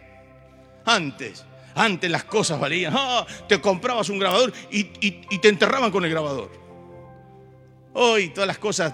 [0.84, 1.44] Antes,
[1.74, 2.92] antes las cosas valían.
[2.96, 6.50] Ah, te comprabas un grabador y, y te enterraban con el grabador.
[7.94, 8.92] Hoy todas las cosas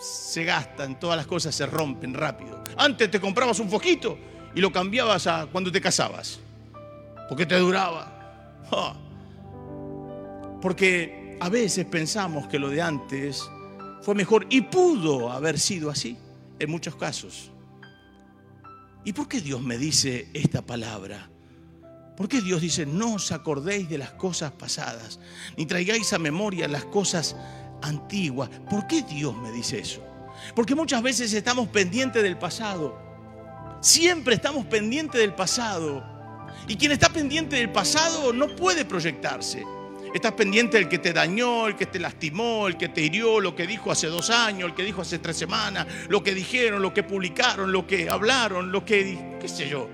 [0.00, 2.62] se gastan, todas las cosas se rompen rápido.
[2.76, 4.18] Antes te comprabas un foquito
[4.54, 6.40] y lo cambiabas a cuando te casabas
[7.28, 8.14] porque te duraba.
[10.60, 13.48] Porque a veces pensamos que lo de antes
[14.02, 16.16] fue mejor y pudo haber sido así
[16.58, 17.52] en muchos casos.
[19.04, 21.30] ¿Y por qué Dios me dice esta palabra?
[22.16, 25.20] ¿Por qué Dios dice, no os acordéis de las cosas pasadas,
[25.56, 27.36] ni traigáis a memoria las cosas
[27.82, 28.50] antiguas?
[28.68, 30.02] ¿Por qué Dios me dice eso?
[30.54, 32.98] Porque muchas veces estamos pendientes del pasado.
[33.80, 36.04] Siempre estamos pendientes del pasado.
[36.66, 39.64] Y quien está pendiente del pasado no puede proyectarse.
[40.14, 43.54] Estás pendiente del que te dañó, el que te lastimó, el que te hirió, lo
[43.54, 46.94] que dijo hace dos años, el que dijo hace tres semanas, lo que dijeron, lo
[46.94, 49.88] que publicaron, lo que hablaron, lo que, qué sé yo.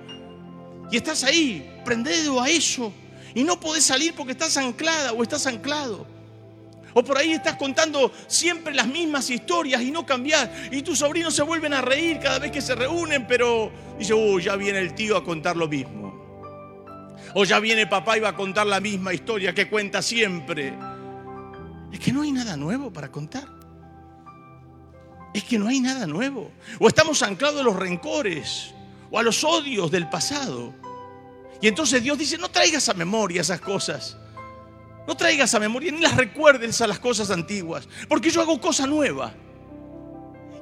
[0.90, 2.92] Y estás ahí, prendido a eso.
[3.34, 6.06] Y no podés salir porque estás anclada o estás anclado.
[6.94, 10.48] O por ahí estás contando siempre las mismas historias y no cambias.
[10.70, 14.44] Y tus sobrinos se vuelven a reír cada vez que se reúnen, pero dice, uy,
[14.44, 16.04] ya viene el tío a contar lo mismo.
[17.34, 20.72] O ya viene papá y va a contar la misma historia que cuenta siempre.
[21.92, 23.48] Es que no hay nada nuevo para contar.
[25.34, 26.52] Es que no hay nada nuevo.
[26.78, 28.72] O estamos anclados a los rencores
[29.10, 30.72] o a los odios del pasado.
[31.60, 34.16] Y entonces Dios dice, no traigas a memoria esas cosas.
[35.06, 38.86] No traigas a memoria ni las recuerdes a las cosas antiguas, porque yo hago cosa
[38.86, 39.34] nueva.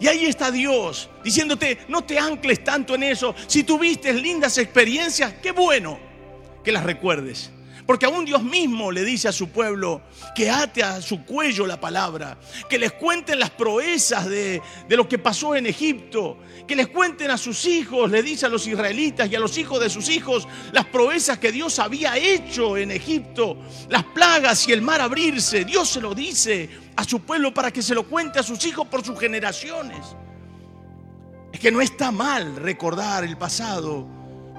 [0.00, 3.34] Y ahí está Dios diciéndote, no te ancles tanto en eso.
[3.46, 5.98] Si tuviste lindas experiencias, qué bueno
[6.64, 7.50] que las recuerdes.
[7.86, 10.02] Porque aún Dios mismo le dice a su pueblo
[10.34, 15.08] que ate a su cuello la palabra, que les cuenten las proezas de, de, lo
[15.08, 19.28] que pasó en Egipto, que les cuenten a sus hijos, le dice a los israelitas
[19.30, 23.58] y a los hijos de sus hijos las proezas que Dios había hecho en Egipto,
[23.88, 25.64] las plagas y el mar abrirse.
[25.64, 28.86] Dios se lo dice a su pueblo para que se lo cuente a sus hijos
[28.86, 30.16] por sus generaciones.
[31.52, 34.06] Es que no está mal recordar el pasado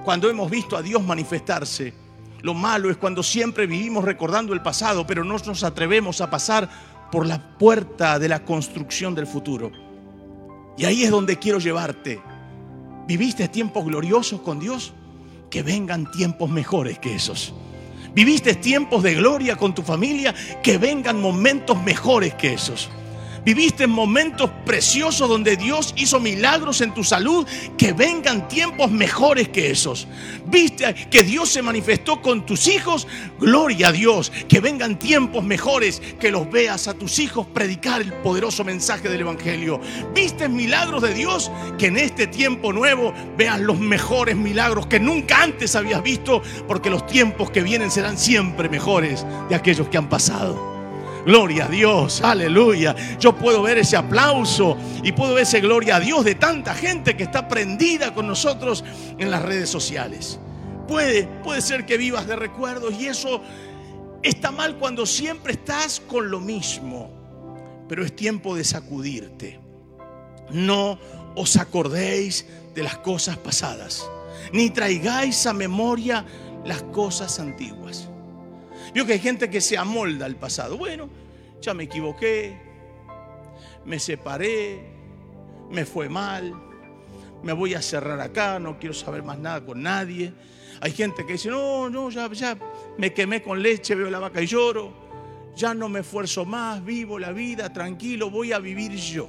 [0.04, 2.03] cuando hemos visto a Dios manifestarse.
[2.44, 6.68] Lo malo es cuando siempre vivimos recordando el pasado, pero no nos atrevemos a pasar
[7.10, 9.72] por la puerta de la construcción del futuro.
[10.76, 12.20] Y ahí es donde quiero llevarte.
[13.08, 14.92] ¿Viviste tiempos gloriosos con Dios?
[15.48, 17.54] Que vengan tiempos mejores que esos.
[18.14, 20.34] ¿Viviste tiempos de gloria con tu familia?
[20.62, 22.90] Que vengan momentos mejores que esos.
[23.44, 29.70] Viviste momentos preciosos donde Dios hizo milagros en tu salud, que vengan tiempos mejores que
[29.70, 30.08] esos.
[30.46, 33.06] Viste que Dios se manifestó con tus hijos,
[33.38, 38.12] gloria a Dios, que vengan tiempos mejores, que los veas a tus hijos predicar el
[38.14, 39.78] poderoso mensaje del Evangelio.
[40.14, 45.42] Viste milagros de Dios, que en este tiempo nuevo veas los mejores milagros que nunca
[45.42, 50.08] antes habías visto, porque los tiempos que vienen serán siempre mejores de aquellos que han
[50.08, 50.73] pasado.
[51.24, 52.94] Gloria a Dios, aleluya.
[53.18, 57.16] Yo puedo ver ese aplauso y puedo ver ese gloria a Dios de tanta gente
[57.16, 58.84] que está prendida con nosotros
[59.18, 60.38] en las redes sociales.
[60.86, 63.40] Puede, puede ser que vivas de recuerdos y eso
[64.22, 67.10] está mal cuando siempre estás con lo mismo.
[67.88, 69.60] Pero es tiempo de sacudirte.
[70.50, 70.98] No
[71.36, 74.06] os acordéis de las cosas pasadas,
[74.52, 76.24] ni traigáis a memoria
[76.64, 78.10] las cosas antiguas.
[78.94, 80.78] Vio que hay gente que se amolda al pasado.
[80.78, 81.08] Bueno,
[81.60, 82.56] ya me equivoqué,
[83.84, 84.80] me separé,
[85.68, 86.54] me fue mal,
[87.42, 90.32] me voy a cerrar acá, no quiero saber más nada con nadie.
[90.80, 92.56] Hay gente que dice, no, no, ya, ya
[92.96, 94.92] me quemé con leche, veo la vaca y lloro,
[95.56, 99.28] ya no me esfuerzo más, vivo la vida, tranquilo, voy a vivir yo.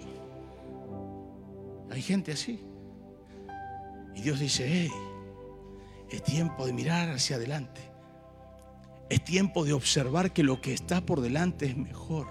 [1.90, 2.60] Hay gente así.
[4.14, 4.92] Y Dios dice, hey,
[6.10, 7.95] es tiempo de mirar hacia adelante.
[9.10, 12.28] Es tiempo de observar que lo que está por delante es mejor.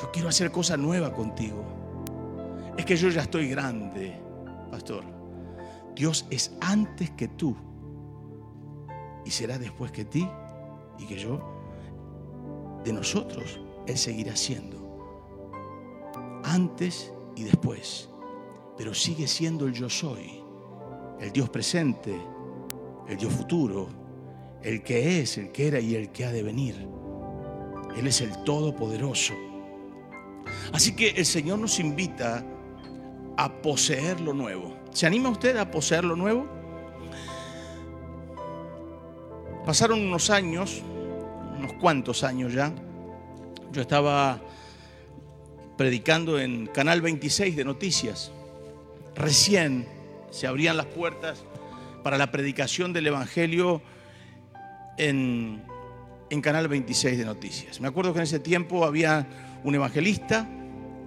[0.00, 1.62] Yo quiero hacer cosas nuevas contigo.
[2.78, 4.18] Es que yo ya estoy grande,
[4.70, 5.04] pastor.
[5.94, 7.54] Dios es antes que tú
[9.26, 10.26] y será después que ti
[10.98, 11.40] y que yo.
[12.82, 14.80] De nosotros Él seguirá siendo.
[16.44, 18.08] Antes y después.
[18.78, 20.42] Pero sigue siendo el yo soy.
[21.20, 22.18] El Dios presente,
[23.06, 23.99] el Dios futuro,
[24.62, 26.86] el que es, el que era y el que ha de venir.
[27.96, 29.34] Él es el Todopoderoso.
[30.72, 32.44] Así que el Señor nos invita
[33.36, 34.76] a poseer lo nuevo.
[34.92, 36.46] ¿Se anima usted a poseer lo nuevo?
[39.64, 40.82] Pasaron unos años,
[41.58, 42.72] unos cuantos años ya.
[43.72, 44.40] Yo estaba
[45.76, 48.32] predicando en Canal 26 de Noticias.
[49.14, 49.86] Recién
[50.30, 51.44] se abrían las puertas
[52.02, 53.82] para la predicación del Evangelio
[55.00, 55.62] en,
[56.42, 57.80] Canal 26 de Noticias.
[57.80, 59.26] Me acuerdo que en ese tiempo había
[59.64, 60.48] un evangelista,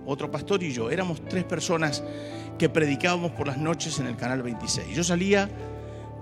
[0.06, 0.90] otro pastor y yo.
[0.90, 2.04] Éramos tres personas
[2.58, 4.96] que predicábamos por las noches en el Canal 26.
[4.96, 5.50] Yo salía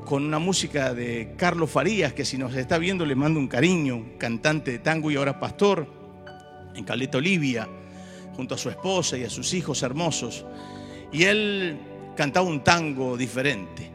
[0.05, 4.17] con una música de Carlos Farías, que si nos está viendo le mando un cariño,
[4.17, 5.87] cantante de tango y ahora pastor,
[6.75, 7.67] en Caleta Olivia,
[8.35, 10.45] junto a su esposa y a sus hijos hermosos.
[11.11, 11.77] Y él
[12.15, 13.89] cantaba un tango diferente.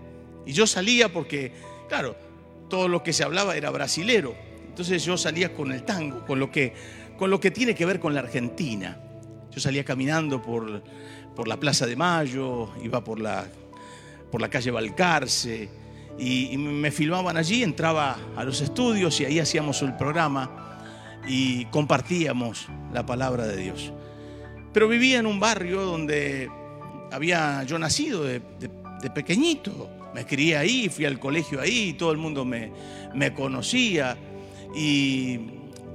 [0.44, 1.52] Y yo salía porque,
[1.88, 2.25] claro,
[2.68, 4.34] todo lo que se hablaba era brasilero.
[4.68, 6.74] Entonces yo salía con el tango, con lo que,
[7.16, 8.98] con lo que tiene que ver con la Argentina.
[9.50, 10.82] Yo salía caminando por,
[11.34, 13.46] por la Plaza de Mayo, iba por la,
[14.30, 15.68] por la calle Balcarce
[16.18, 20.82] y, me filmaban allí, entraba a los estudios y ahí hacíamos el programa
[21.26, 23.92] y compartíamos la palabra de Dios.
[24.72, 26.50] Pero vivía en un barrio donde
[27.10, 32.16] había yo nacido de, de pequeñito me crié ahí, fui al colegio ahí, todo el
[32.16, 32.72] mundo me,
[33.34, 34.16] conocía
[34.74, 35.38] y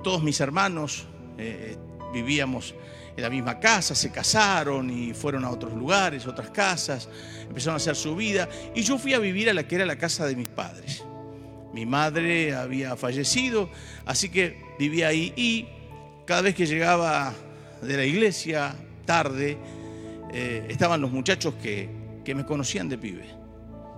[0.03, 1.07] todos mis hermanos
[1.39, 1.75] eh,
[2.13, 2.75] vivíamos
[3.17, 7.09] en la misma casa, se casaron y fueron a otros lugares, otras casas,
[7.47, 9.97] empezaron a hacer su vida y yo fui a vivir a la que era la
[9.97, 11.03] casa de mis padres.
[11.73, 13.71] Mi madre había fallecido,
[14.05, 15.65] así que vivía ahí y
[16.27, 17.33] cada vez que llegaba
[17.81, 19.57] de la iglesia tarde,
[20.31, 21.89] eh, estaban los muchachos que,
[22.23, 23.40] que me conocían de pibe.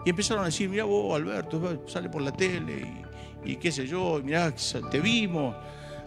[0.05, 3.03] Y empezaron a decir, mira vos, Alberto, sale por la tele
[3.45, 4.53] y qué sé yo, mirá,
[4.91, 5.55] te vimos,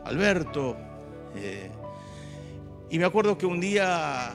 [0.04, 0.76] Alberto.
[1.34, 1.70] Eh,
[2.90, 4.34] y me acuerdo que un día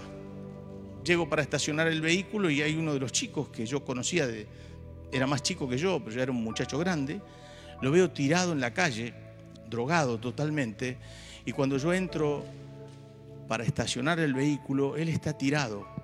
[1.03, 4.27] llego para estacionar el vehículo y hay uno de los chicos que yo conocía,
[5.11, 7.21] era más chico que yo, pero ya era un muchacho grande,
[7.81, 9.13] lo veo tirado en la calle,
[9.69, 10.97] drogado totalmente,
[11.45, 12.43] y cuando yo entro
[13.47, 16.00] para estacionar el vehículo, él está tirado.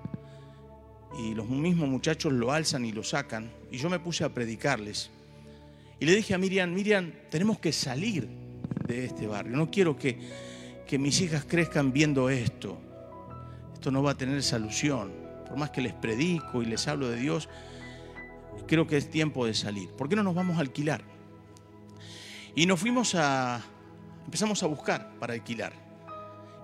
[1.16, 3.50] Y los mismos muchachos lo alzan y lo sacan.
[3.70, 5.10] Y yo me puse a predicarles.
[6.00, 8.28] Y le dije a Miriam, Miriam, tenemos que salir
[8.86, 9.56] de este barrio.
[9.56, 10.18] No quiero que,
[10.86, 12.78] que mis hijas crezcan viendo esto.
[13.74, 15.12] Esto no va a tener solución.
[15.46, 17.48] Por más que les predico y les hablo de Dios,
[18.66, 19.88] creo que es tiempo de salir.
[19.90, 21.02] ¿Por qué no nos vamos a alquilar?
[22.54, 23.62] Y nos fuimos a,
[24.24, 25.72] empezamos a buscar para alquilar.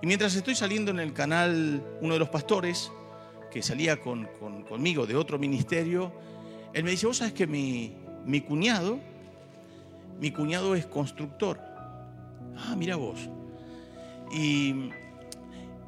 [0.01, 2.91] Y mientras estoy saliendo en el canal, uno de los pastores,
[3.55, 4.27] que salía con,
[4.67, 6.11] conmigo de otro ministerio,
[6.73, 8.99] él me dice, vos sabes que mi, mi cuñado,
[10.19, 11.57] mi cuñado es constructor.
[12.57, 13.29] Ah, mira vos.
[14.29, 14.89] Y,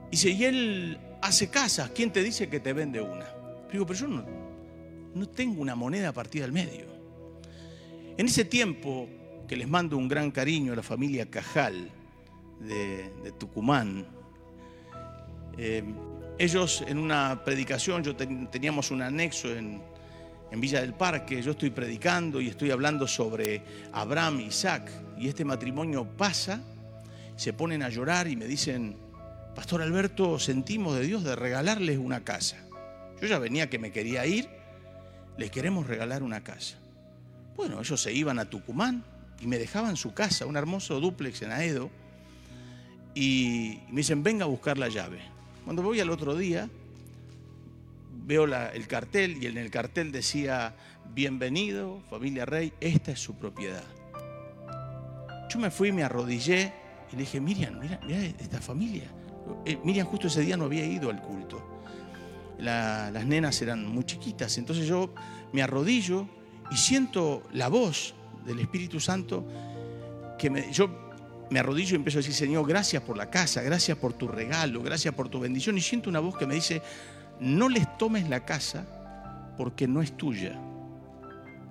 [0.09, 3.25] y si él hace casas, ¿quién te dice que te vende una?
[3.69, 4.23] Digo, pero yo no,
[5.13, 6.85] no tengo una moneda partida al medio.
[8.15, 9.09] En ese tiempo,
[9.45, 11.91] que les mando un gran cariño a la familia Cajal
[12.61, 14.07] de, Tucumán,
[15.57, 15.83] eh,
[16.37, 19.81] ellos en una predicación, yo teníamos un anexo en,
[20.49, 25.43] Villa del Parque, yo estoy predicando y estoy hablando sobre Abraham y Isaac, y este
[25.43, 26.61] matrimonio pasa,
[27.35, 28.95] se ponen a llorar y me dicen,
[29.55, 32.57] Pastor Alberto, sentimos de Dios de regalarles una casa.
[33.21, 34.47] Yo ya venía que me quería ir,
[35.37, 36.77] les queremos regalar una casa.
[37.57, 39.03] Bueno, ellos se iban a Tucumán
[39.41, 41.91] y me dejaban su casa, un hermoso dúplex en Aedo,
[43.13, 45.36] y me dicen, venga a buscar la llave.
[45.67, 46.69] Cuando voy al otro día,
[48.25, 50.73] veo el cartel y en el cartel decía,
[51.13, 53.83] bienvenido, familia Rey, esta es su propiedad.
[55.49, 56.71] Yo me fui, me arrodillé
[57.11, 57.99] y le dije, Miriam, mira,
[58.39, 59.11] esta familia.
[59.65, 61.61] Eh, Miriam justo ese día no había ido al culto.
[62.59, 65.13] las nenas eran muy chiquitas, entonces yo
[65.51, 66.29] me arrodillo
[66.71, 69.45] y siento la voz del Espíritu Santo
[70.39, 71.06] que me, yo
[71.49, 74.81] me arrodillo y empiezo a decir, Señor, gracias por la casa, gracias por tu regalo,
[74.81, 75.77] gracias por tu bendición.
[75.77, 76.81] Y siento una voz que me dice,
[77.39, 78.85] no les tomes la casa
[79.57, 80.59] porque no es tuya.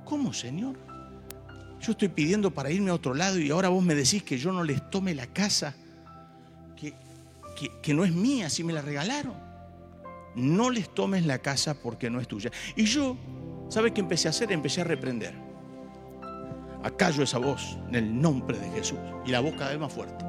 [0.04, 0.76] ¿Cómo, Señor?
[1.80, 4.52] Yo estoy pidiendo para irme a otro lado y ahora vos me decís que yo
[4.52, 5.74] no les tome la casa,
[6.76, 6.94] que,
[7.82, 9.34] que, no es mía, si me la regalaron.
[10.34, 12.50] No les tomes la casa porque no es tuya.
[12.76, 13.16] Y yo,
[13.68, 14.52] ¿sabe qué empecé a hacer?
[14.52, 15.45] Empecé a reprender.
[16.86, 18.98] Acallo esa voz en el nombre de Jesús.
[19.24, 20.24] Y la voz cada vez más fuerte.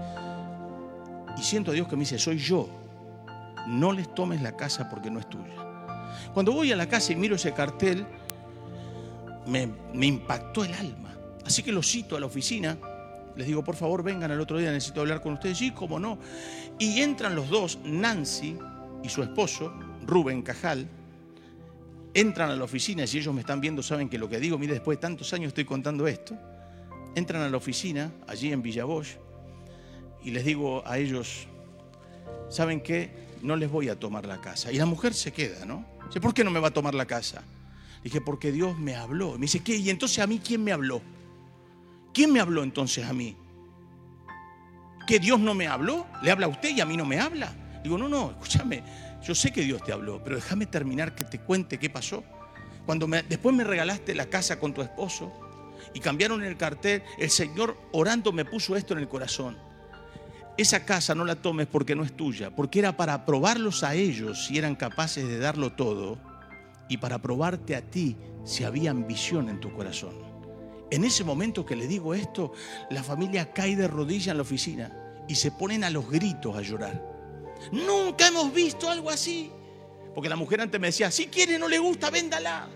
[1.38, 2.68] Y siento a Dios que me dice, soy yo
[3.68, 5.56] no les tomes la casa porque no es tuya.
[6.34, 8.06] Cuando voy a la casa y miro ese cartel,
[9.46, 9.70] me,
[10.06, 11.16] impactó el alma.
[11.46, 12.78] Así que lo cito a la oficina,
[13.36, 15.58] les digo, por favor, vengan al otro día, necesito hablar con ustedes.
[15.58, 16.18] Sí, cómo no.
[16.80, 18.58] Y entran los dos, Nancy
[19.04, 19.74] y su esposo,
[20.06, 20.88] Rubén Cajal,
[22.20, 24.58] entran a la oficina, y si ellos me están viendo saben que lo que digo,
[24.58, 26.38] mire, después de tantos años estoy contando esto,
[27.16, 29.18] entran a la oficina, allí en Villa Bosch,
[30.24, 31.48] y les digo a ellos,
[32.50, 33.28] ¿saben qué?
[33.42, 34.72] no les voy a tomar la casa.
[34.72, 35.86] Y la mujer se queda, ¿no?
[36.08, 37.44] Dice, ¿por qué no me va a tomar la casa?
[38.04, 39.34] Dije, porque Dios me habló.
[39.34, 39.76] me dice, ¿qué?
[39.76, 41.02] ¿Y entonces a mí quién me habló?
[42.14, 43.36] ¿Quién me habló entonces a mí?
[45.06, 46.06] ¿Que Dios no me habló?
[46.22, 47.54] ¿Le habla a usted y a mí no me habla?
[47.84, 48.84] Digo, no, no, escúchame,
[49.28, 52.24] yo sé que Dios te habló, pero déjame terminar que te cuente qué pasó.
[52.86, 55.34] Cuando después me regalaste la casa con tu esposo
[55.94, 59.58] y cambiaron el cartel, el Señor orando me puso esto en el corazón
[60.58, 64.48] esa casa no la tomes porque no es tuya, porque era para probarlos a ellos
[64.48, 66.18] si eran capaces de darlo todo
[66.90, 70.16] y para probarte a ti si había ambición en tu corazón.
[70.90, 72.54] En ese momento que le digo esto,
[72.90, 74.92] la familia cae de rodillas en la oficina
[75.28, 77.17] y se ponen a los gritos a llorar.
[77.72, 79.52] Nunca hemos visto algo así.
[80.14, 82.68] Porque la mujer antes me decía, si quiere, no le gusta, véndala.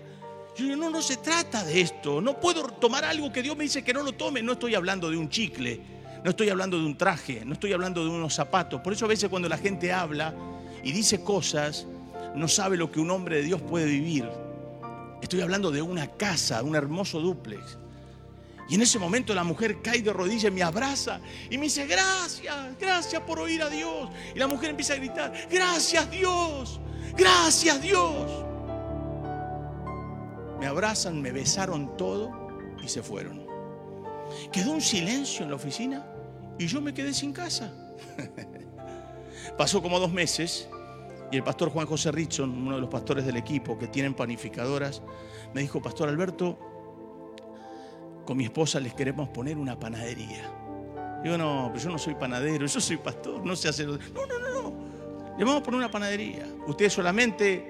[0.56, 2.20] Yo digo, no, no se trata de esto.
[2.20, 4.42] No puedo tomar algo que Dios me dice que no lo tome.
[4.42, 5.80] No estoy hablando de un chicle
[6.22, 8.80] no estoy hablando de un traje, no estoy hablando de unos zapatos.
[8.80, 10.34] Por eso a veces cuando la gente habla
[10.82, 11.86] y dice cosas,
[12.34, 14.28] no sabe lo que un hombre de Dios puede vivir.
[15.20, 17.78] Estoy hablando de una casa, un hermoso duplex.
[18.72, 21.20] Y en ese momento la mujer cae de rodillas y me abraza
[21.50, 24.08] y me dice, gracias, gracias por oír a Dios.
[24.34, 26.80] Y la mujer empieza a gritar, gracias Dios,
[27.14, 28.46] gracias Dios.
[30.58, 32.32] Me abrazan, me besaron todo
[32.82, 33.46] y se fueron.
[34.50, 36.06] Quedó un silencio en la oficina
[36.58, 37.70] y yo me quedé sin casa.
[39.58, 40.66] Pasó como dos meses
[41.30, 45.02] y el pastor Juan José Richson, uno de los pastores del equipo que tienen panificadoras,
[45.52, 46.71] me dijo, Pastor Alberto,
[48.24, 50.50] con mi esposa les queremos poner una panadería.
[51.22, 53.86] Digo, no, pero yo no soy panadero, yo soy pastor, no sé hacer...
[53.86, 54.72] No, no, no, no.
[55.38, 56.46] Le vamos a poner una panadería.
[56.66, 57.64] Usted solamente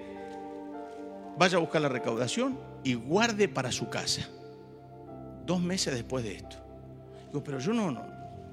[1.38, 4.28] vaya a buscar la recaudación y guarde para su casa.
[5.44, 6.56] Dos meses después de esto.
[7.26, 8.02] Digo, pero yo no, no,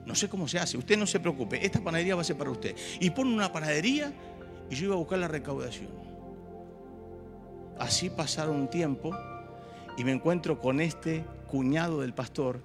[0.05, 0.77] no sé cómo se hace.
[0.77, 2.75] Usted no se preocupe, esta panadería va a ser para usted.
[2.99, 4.11] Y pone una panadería
[4.69, 5.89] y yo iba a buscar la recaudación.
[7.77, 9.15] Así pasaron un tiempo
[9.97, 12.61] y me encuentro con este cuñado del pastor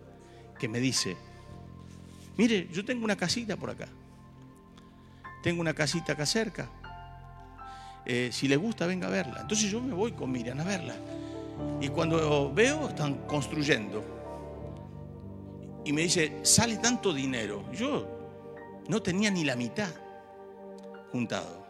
[0.59, 1.16] que me dice,
[2.37, 3.89] mire, yo tengo una casita por acá.
[5.43, 6.70] Tengo una casita acá cerca.
[8.07, 9.41] Eh, si le gusta, venga a verla.
[9.41, 10.95] Entonces yo me voy con Miriam a verla.
[11.80, 14.05] Y cuando veo, están construyendo.
[15.85, 17.70] Y me dice, sale tanto dinero.
[17.72, 18.09] Yo
[18.89, 19.91] no tenía ni la mitad
[21.12, 21.64] juntado.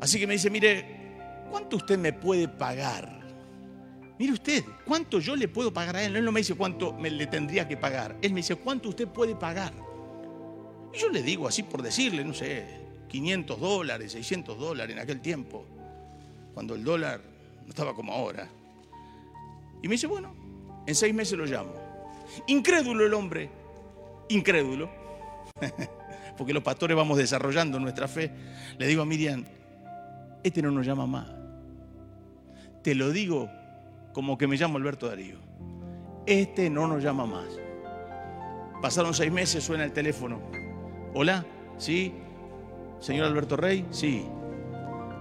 [0.00, 3.17] Así que me dice, mire, ¿cuánto usted me puede pagar?
[4.18, 6.16] Mire usted, ¿cuánto yo le puedo pagar a él?
[6.16, 8.16] Él no me dice cuánto me le tendría que pagar.
[8.20, 9.72] Él me dice, ¿cuánto usted puede pagar?
[10.92, 12.66] Y yo le digo así por decirle, no sé,
[13.08, 15.64] 500 dólares, 600 dólares en aquel tiempo,
[16.52, 17.20] cuando el dólar
[17.62, 18.48] no estaba como ahora.
[19.82, 20.34] Y me dice, bueno,
[20.84, 21.74] en seis meses lo llamo.
[22.48, 23.50] Incrédulo el hombre,
[24.28, 24.90] incrédulo,
[26.36, 28.32] porque los pastores vamos desarrollando nuestra fe.
[28.78, 29.44] Le digo a Miriam,
[30.42, 31.28] este no nos llama más.
[32.82, 33.48] Te lo digo
[34.12, 35.38] como que me llamo Alberto Darío.
[36.26, 37.58] Este no nos llama más.
[38.82, 40.40] Pasaron seis meses, suena el teléfono.
[41.14, 41.44] Hola,
[41.78, 42.14] ¿sí?
[43.00, 44.24] Señor Alberto Rey, sí.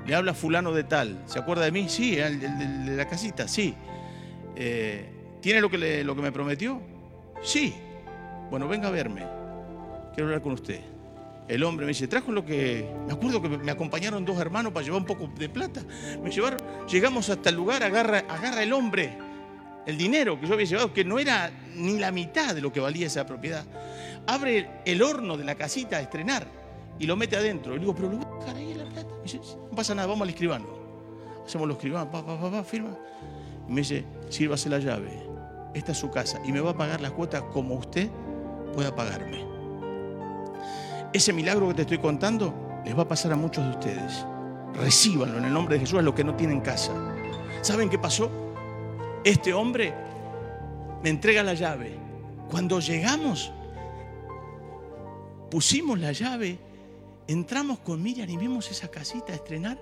[0.06, 1.22] Le habla fulano de tal.
[1.26, 1.90] ¿Se acuerda de mí?
[1.90, 3.74] Sí, el, de la casita, sí.
[4.56, 5.10] Eh,
[5.42, 6.82] ¿Tiene lo que, lo que me prometió?
[7.42, 7.74] Sí.
[8.50, 9.26] Bueno, venga a verme.
[10.14, 10.82] Quiero hablar con usted.
[11.48, 12.94] El hombre me dice, trajo lo que...
[13.08, 15.82] Me acuerdo que me acompañaron dos hermanos para llevar un poco de plata.
[16.22, 19.18] Me llevaron, llegamos hasta el lugar, agarra, agarra el hombre
[19.88, 22.82] el dinero que yo había llevado, que no era ni la mitad de lo que
[22.82, 23.64] valía esa propiedad.
[24.28, 26.46] Abre el horno de la casita a estrenar
[27.00, 27.72] y lo mete adentro.
[27.72, 29.16] Y le digo, pero lo voy a dejar ahí la plata.
[29.24, 30.68] dice, no pasa nada, vamos al escribano.
[31.46, 32.98] Hacemos los escribanos, pa, pa, pa, firma.
[33.70, 35.24] Y me dice, sírvase la llave.
[35.74, 38.10] Esta es su casa y me va a pagar la cuota como usted
[38.74, 39.47] pueda pagarme.
[41.14, 44.26] Ese milagro que te estoy contando les va a pasar a muchos de ustedes.
[44.74, 46.94] Recíbanlo en el nombre de Jesús a los que no tienen casa.
[47.62, 48.30] ¿Saben qué pasó?
[49.24, 49.94] Este hombre
[51.04, 51.98] me entrega la llave.
[52.50, 53.52] Cuando llegamos,
[55.50, 56.60] pusimos la llave,
[57.28, 59.78] entramos con Miriam y vimos esa casita a estrenar.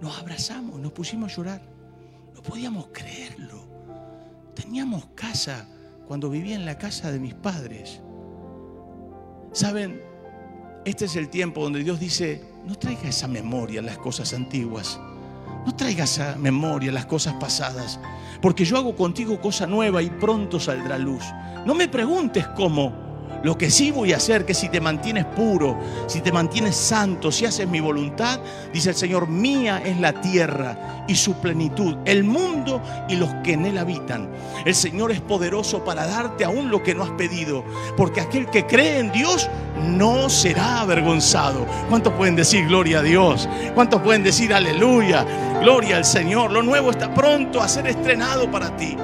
[0.00, 1.62] Nos abrazamos, nos pusimos a llorar.
[2.34, 3.64] No podíamos creerlo.
[4.54, 5.68] Teníamos casa
[6.06, 8.00] cuando vivía en la casa de mis padres.
[9.52, 10.11] Saben,
[10.84, 14.98] este es el tiempo donde Dios dice, no traiga esa memoria las cosas antiguas.
[15.64, 18.00] No traiga esa memoria las cosas pasadas.
[18.40, 21.22] Porque yo hago contigo cosa nueva y pronto saldrá luz.
[21.64, 23.11] No me preguntes cómo
[23.42, 27.32] lo que sí voy a hacer, que si te mantienes puro, si te mantienes santo,
[27.32, 28.40] si haces mi voluntad,
[28.72, 33.54] dice el Señor, mía es la tierra y su plenitud, el mundo y los que
[33.54, 34.30] en él habitan.
[34.64, 37.64] El Señor es poderoso para darte aún lo que no has pedido,
[37.96, 39.48] porque aquel que cree en Dios
[39.88, 41.66] no será avergonzado.
[41.88, 43.48] ¿Cuántos pueden decir gloria a Dios?
[43.74, 45.26] ¿Cuántos pueden decir aleluya?
[45.60, 46.52] Gloria al Señor.
[46.52, 48.96] Lo nuevo está pronto a ser estrenado para ti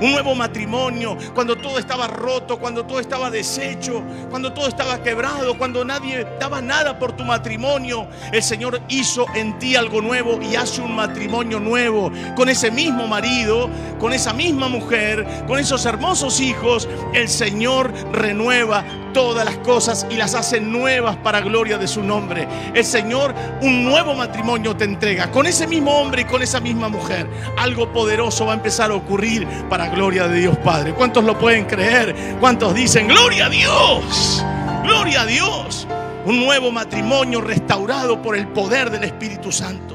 [0.00, 5.56] un nuevo matrimonio, cuando todo estaba roto, cuando todo estaba deshecho, cuando todo estaba quebrado,
[5.58, 10.56] cuando nadie daba nada por tu matrimonio, el Señor hizo en ti algo nuevo y
[10.56, 16.40] hace un matrimonio nuevo con ese mismo marido, con esa misma mujer, con esos hermosos
[16.40, 16.88] hijos.
[17.12, 22.46] El Señor renueva todas las cosas y las hace nuevas para gloria de su nombre.
[22.74, 26.88] El Señor un nuevo matrimonio te entrega con ese mismo hombre y con esa misma
[26.88, 27.26] mujer.
[27.58, 30.94] Algo poderoso va a empezar a ocurrir para gloria de Dios Padre.
[30.94, 32.14] ¿Cuántos lo pueden creer?
[32.40, 34.44] ¿Cuántos dicen, gloria a Dios?
[34.82, 35.86] Gloria a Dios.
[36.24, 39.94] Un nuevo matrimonio restaurado por el poder del Espíritu Santo.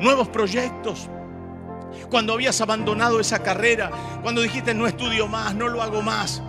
[0.00, 1.08] Nuevos proyectos.
[2.10, 3.90] Cuando habías abandonado esa carrera,
[4.22, 6.42] cuando dijiste no estudio más, no lo hago más.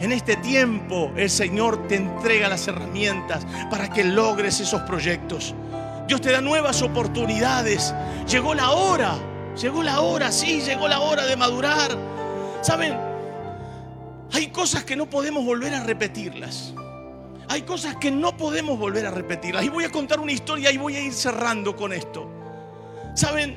[0.00, 5.54] En este tiempo el Señor te entrega las herramientas para que logres esos proyectos.
[6.06, 7.94] Dios te da nuevas oportunidades.
[8.28, 9.16] Llegó la hora,
[9.60, 11.96] llegó la hora, sí, llegó la hora de madurar.
[12.60, 12.98] ¿Saben?
[14.32, 16.74] Hay cosas que no podemos volver a repetirlas.
[17.48, 19.64] Hay cosas que no podemos volver a repetirlas.
[19.64, 22.28] Y voy a contar una historia y voy a ir cerrando con esto.
[23.14, 23.56] ¿Saben?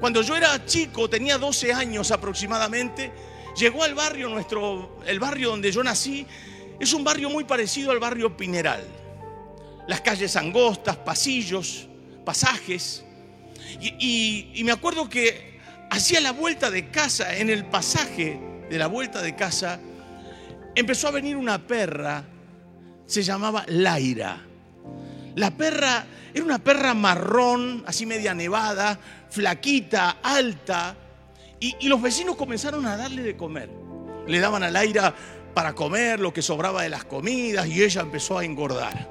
[0.00, 3.12] Cuando yo era chico, tenía 12 años aproximadamente,
[3.58, 6.26] llegó al barrio nuestro, el barrio donde yo nací,
[6.78, 8.82] es un barrio muy parecido al barrio Pineral.
[9.86, 11.88] Las calles angostas, pasillos,
[12.24, 13.04] pasajes.
[13.80, 15.58] Y, y me acuerdo que
[15.90, 18.40] hacía la vuelta de casa en el pasaje
[18.70, 19.80] de la vuelta de casa,
[20.74, 22.24] empezó a venir una perra,
[23.06, 24.44] se llamaba Laira.
[25.36, 28.98] La perra era una perra marrón, así media nevada,
[29.30, 30.94] flaquita, alta,
[31.60, 33.70] y, los vecinos comenzaron a darle de comer.
[34.26, 35.14] Le daban a Laira
[35.54, 39.10] para comer lo que sobraba de las comidas y ella empezó a engordar.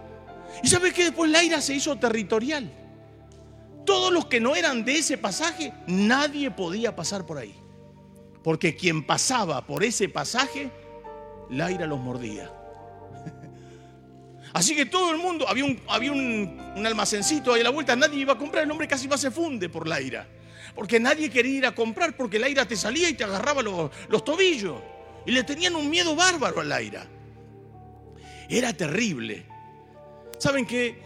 [0.63, 2.71] ¿Y sabe que después Laira se hizo territorial?
[3.85, 7.55] Todos los que no eran de ese pasaje, nadie podía pasar por ahí.
[8.43, 10.71] Porque quien pasaba por ese pasaje,
[11.49, 12.51] Laira los mordía.
[14.53, 18.19] Así que todo el mundo, había un, había un, almacencito ahí a la vuelta, nadie
[18.19, 20.27] iba a comprar, el hombre casi más se funde por Laira.
[20.77, 24.23] Porque nadie quería ir a comprar porque Laira te salía y te agarraba los, los
[24.23, 24.79] tobillos.
[25.25, 27.05] Y le tenían un miedo bárbaro a Laira.
[28.47, 29.45] Era terrible.
[30.37, 31.01] ¿Saben que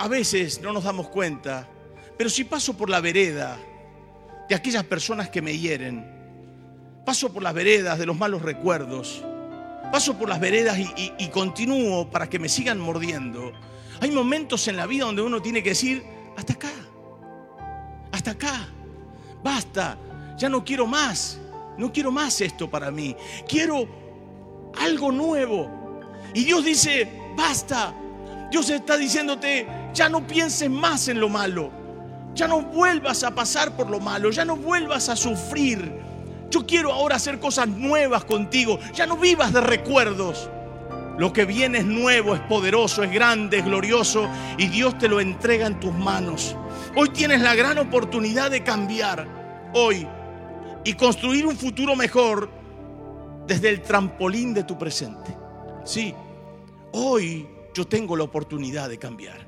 [0.00, 1.68] A veces no nos damos cuenta,
[2.16, 3.58] pero si paso por la vereda
[4.48, 6.06] de aquellas personas que me hieren,
[7.04, 9.24] paso por las veredas de los malos recuerdos,
[9.90, 13.52] paso por las veredas y continúo para que me sigan mordiendo,
[14.00, 16.04] hay momentos en la vida donde uno tiene que decir,
[16.36, 16.70] hasta acá,
[18.12, 18.68] hasta acá,
[19.42, 19.96] basta,
[20.36, 21.38] ya no quiero más,
[21.76, 23.14] no quiero más esto para mí,
[23.48, 23.86] quiero
[24.78, 25.70] algo nuevo.
[26.34, 27.94] Y Dios dice, basta,
[28.50, 31.70] Dios está diciéndote, ya no pienses más en lo malo.
[32.34, 34.30] Ya no vuelvas a pasar por lo malo.
[34.30, 35.92] Ya no vuelvas a sufrir.
[36.50, 38.78] Yo quiero ahora hacer cosas nuevas contigo.
[38.94, 40.48] Ya no vivas de recuerdos.
[41.18, 45.18] Lo que viene es nuevo, es poderoso, es grande, es glorioso y Dios te lo
[45.18, 46.54] entrega en tus manos.
[46.96, 49.26] Hoy tienes la gran oportunidad de cambiar
[49.74, 50.06] hoy
[50.84, 52.50] y construir un futuro mejor
[53.46, 55.36] desde el trampolín de tu presente.
[55.84, 56.14] Sí,
[56.92, 59.46] hoy yo tengo la oportunidad de cambiar.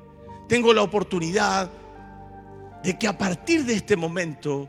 [0.48, 1.70] Tengo la oportunidad
[2.82, 4.68] de que a partir de este momento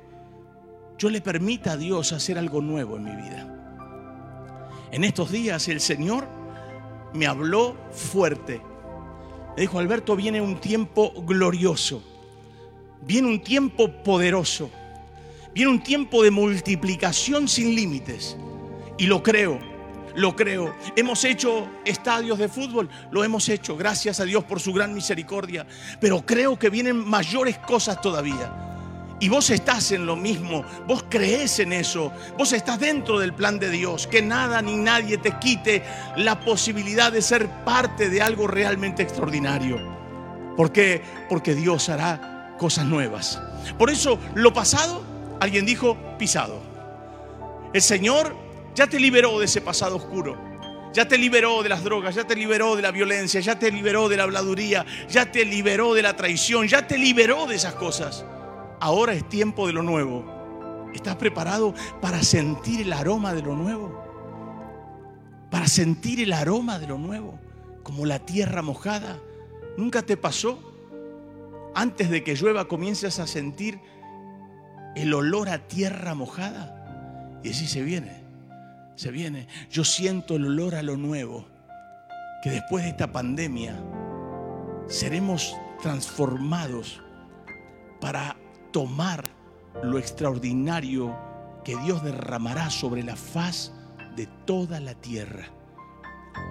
[0.97, 3.47] yo le permita a Dios hacer algo nuevo en mi vida.
[4.91, 6.27] En estos días el Señor
[7.13, 8.61] me habló fuerte.
[9.55, 12.03] Me dijo, Alberto, viene un tiempo glorioso.
[13.01, 14.69] Viene un tiempo poderoso.
[15.53, 18.37] Viene un tiempo de multiplicación sin límites.
[18.97, 19.71] Y lo creo
[20.15, 20.75] lo creo.
[20.95, 25.65] Hemos hecho estadios de fútbol, lo hemos hecho, gracias a Dios por su gran misericordia.
[25.99, 28.67] Pero creo que vienen mayores cosas todavía.
[29.19, 33.59] Y vos estás en lo mismo, vos crees en eso, vos estás dentro del plan
[33.59, 35.83] de Dios, que nada ni nadie te quite
[36.17, 39.77] la posibilidad de ser parte de algo realmente extraordinario.
[40.57, 41.03] ¿Por qué?
[41.29, 43.41] Porque Dios hará cosas nuevas.
[43.79, 45.01] Por eso lo pasado,
[45.39, 46.61] alguien dijo, pisado.
[47.73, 48.35] El Señor
[48.75, 50.37] ya te liberó de ese pasado oscuro.
[50.93, 54.09] Ya te liberó de las drogas, ya te liberó de la violencia, ya te liberó
[54.09, 58.25] de la habladuría, ya te liberó de la traición, ya te liberó de esas cosas.
[58.79, 60.23] Ahora es tiempo de lo nuevo.
[60.93, 64.05] ¿Estás preparado para sentir el aroma de lo nuevo?
[65.49, 67.39] Para sentir el aroma de lo nuevo,
[67.81, 69.17] como la tierra mojada.
[69.77, 70.70] ¿Nunca te pasó?
[71.75, 73.79] Antes de que llueva comienzas a sentir
[74.95, 77.39] el olor a tierra mojada.
[77.43, 78.21] Y así se viene
[79.01, 79.47] se viene.
[79.71, 81.47] Yo siento el olor a lo nuevo,
[82.43, 83.75] que después de esta pandemia
[84.87, 87.01] seremos transformados
[87.99, 88.37] para
[88.71, 89.25] tomar
[89.81, 91.17] lo extraordinario
[91.63, 93.71] que Dios derramará sobre la faz
[94.15, 95.45] de toda la tierra.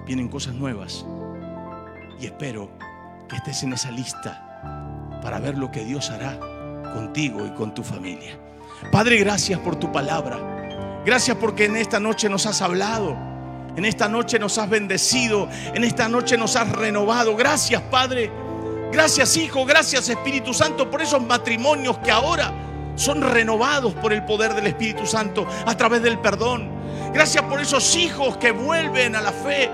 [0.07, 1.07] Vienen cosas nuevas
[2.21, 2.69] y espero
[3.29, 4.50] que estés en esa lista
[5.21, 6.39] para ver lo que Dios hará
[6.95, 8.39] contigo y con tu familia.
[8.91, 11.03] Padre, gracias por tu palabra.
[11.05, 13.17] Gracias porque en esta noche nos has hablado.
[13.77, 15.49] En esta noche nos has bendecido.
[15.75, 17.37] En esta noche nos has renovado.
[17.37, 18.31] Gracias, Padre.
[18.93, 19.65] Gracias, Hijo.
[19.65, 22.53] Gracias, Espíritu Santo, por esos matrimonios que ahora
[22.97, 26.69] son renovados por el poder del Espíritu Santo a través del perdón.
[27.15, 29.71] Gracias por esos hijos que vuelven a la fe.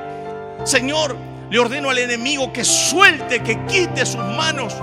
[0.64, 1.16] Señor,
[1.51, 4.74] le ordeno al enemigo que suelte, que quite sus manos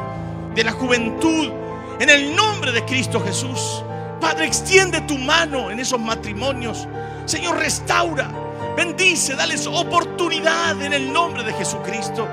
[0.56, 1.52] de la juventud
[2.00, 3.84] en el nombre de Cristo Jesús.
[4.20, 6.88] Padre, extiende tu mano en esos matrimonios.
[7.26, 8.30] Señor, restaura,
[8.76, 12.28] bendice, dales oportunidad en el nombre de Jesucristo.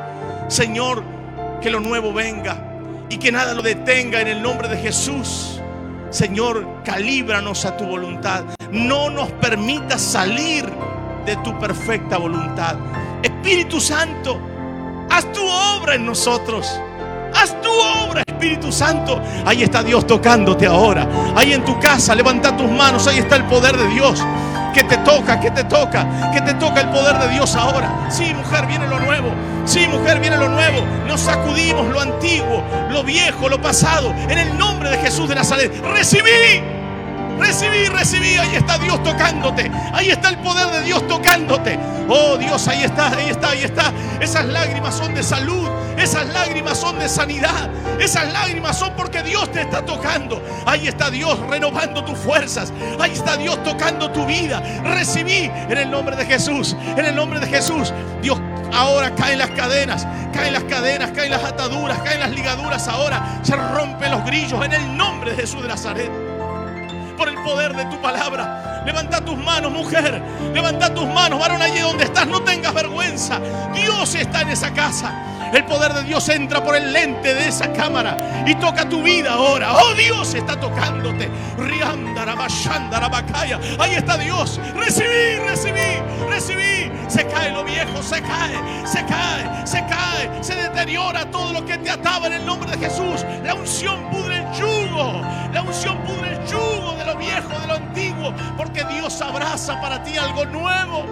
[0.48, 1.02] Señor,
[1.60, 2.64] que lo nuevo venga
[3.08, 5.60] y que nada lo detenga en el nombre de Jesús.
[6.10, 8.44] Señor, calíbranos a tu voluntad.
[8.70, 10.64] No nos permitas salir
[11.24, 12.76] de tu perfecta voluntad.
[13.22, 14.40] Espíritu Santo,
[15.08, 16.80] haz tu obra en nosotros.
[17.34, 19.20] Haz tu obra, Espíritu Santo.
[19.44, 21.06] Ahí está Dios tocándote ahora.
[21.36, 23.06] Ahí en tu casa, levanta tus manos.
[23.06, 24.24] Ahí está el poder de Dios.
[24.74, 28.06] Que te toca, que te toca, que te toca el poder de Dios ahora.
[28.08, 29.28] Sí, mujer, viene lo nuevo.
[29.64, 30.84] Sí, mujer, viene lo nuevo.
[31.06, 34.14] Nos sacudimos lo antiguo, lo viejo, lo pasado.
[34.28, 35.72] En el nombre de Jesús de Nazaret.
[35.92, 36.62] Recibí,
[37.40, 38.36] Recibí, recibí.
[38.36, 39.70] Ahí está Dios tocándote.
[39.92, 41.78] Ahí está el poder de Dios tocándote.
[42.08, 43.92] Oh Dios, ahí está, ahí está, ahí está.
[44.20, 45.68] Esas lágrimas son de salud.
[45.96, 47.70] Esas lágrimas son de sanidad.
[47.98, 50.42] Esas lágrimas son porque Dios te está tocando.
[50.66, 52.72] Ahí está Dios renovando tus fuerzas.
[52.98, 54.60] Ahí está Dios tocando tu vida.
[54.84, 56.76] Recibí en el nombre de Jesús.
[56.96, 57.92] En el nombre de Jesús.
[58.22, 58.40] Dios
[58.72, 60.06] ahora caen las cadenas.
[60.32, 62.86] Caen las cadenas, caen las ataduras, caen las ligaduras.
[62.88, 66.29] Ahora se rompen los grillos en el nombre de Jesús de Nazaret
[67.20, 68.82] por el poder de tu palabra.
[68.86, 70.22] Levanta tus manos, mujer.
[70.54, 72.26] Levanta tus manos, varón, allí donde estás.
[72.26, 73.38] No tengas vergüenza.
[73.74, 75.12] Dios está en esa casa.
[75.52, 79.32] El poder de Dios entra por el lente de esa cámara y toca tu vida
[79.32, 79.74] ahora.
[79.74, 81.28] Oh Dios está tocándote.
[83.78, 84.60] Ahí está Dios.
[84.74, 86.90] Recibí, recibí, recibí.
[87.08, 91.78] Se cae lo viejo, se cae, se cae, se cae, se deteriora todo lo que
[91.78, 93.24] te ataba en el nombre de Jesús.
[93.44, 95.22] La unción pudre el yugo.
[95.52, 98.34] La unción pudre el yugo de lo viejo, de lo antiguo.
[98.56, 101.06] Porque Dios abraza para ti algo nuevo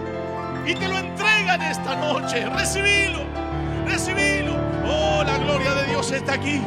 [0.67, 2.45] y te lo entrega en esta noche.
[2.51, 3.48] Recibilo
[3.89, 4.55] recibilo.
[4.87, 6.63] Oh, la gloria de Dios está aquí.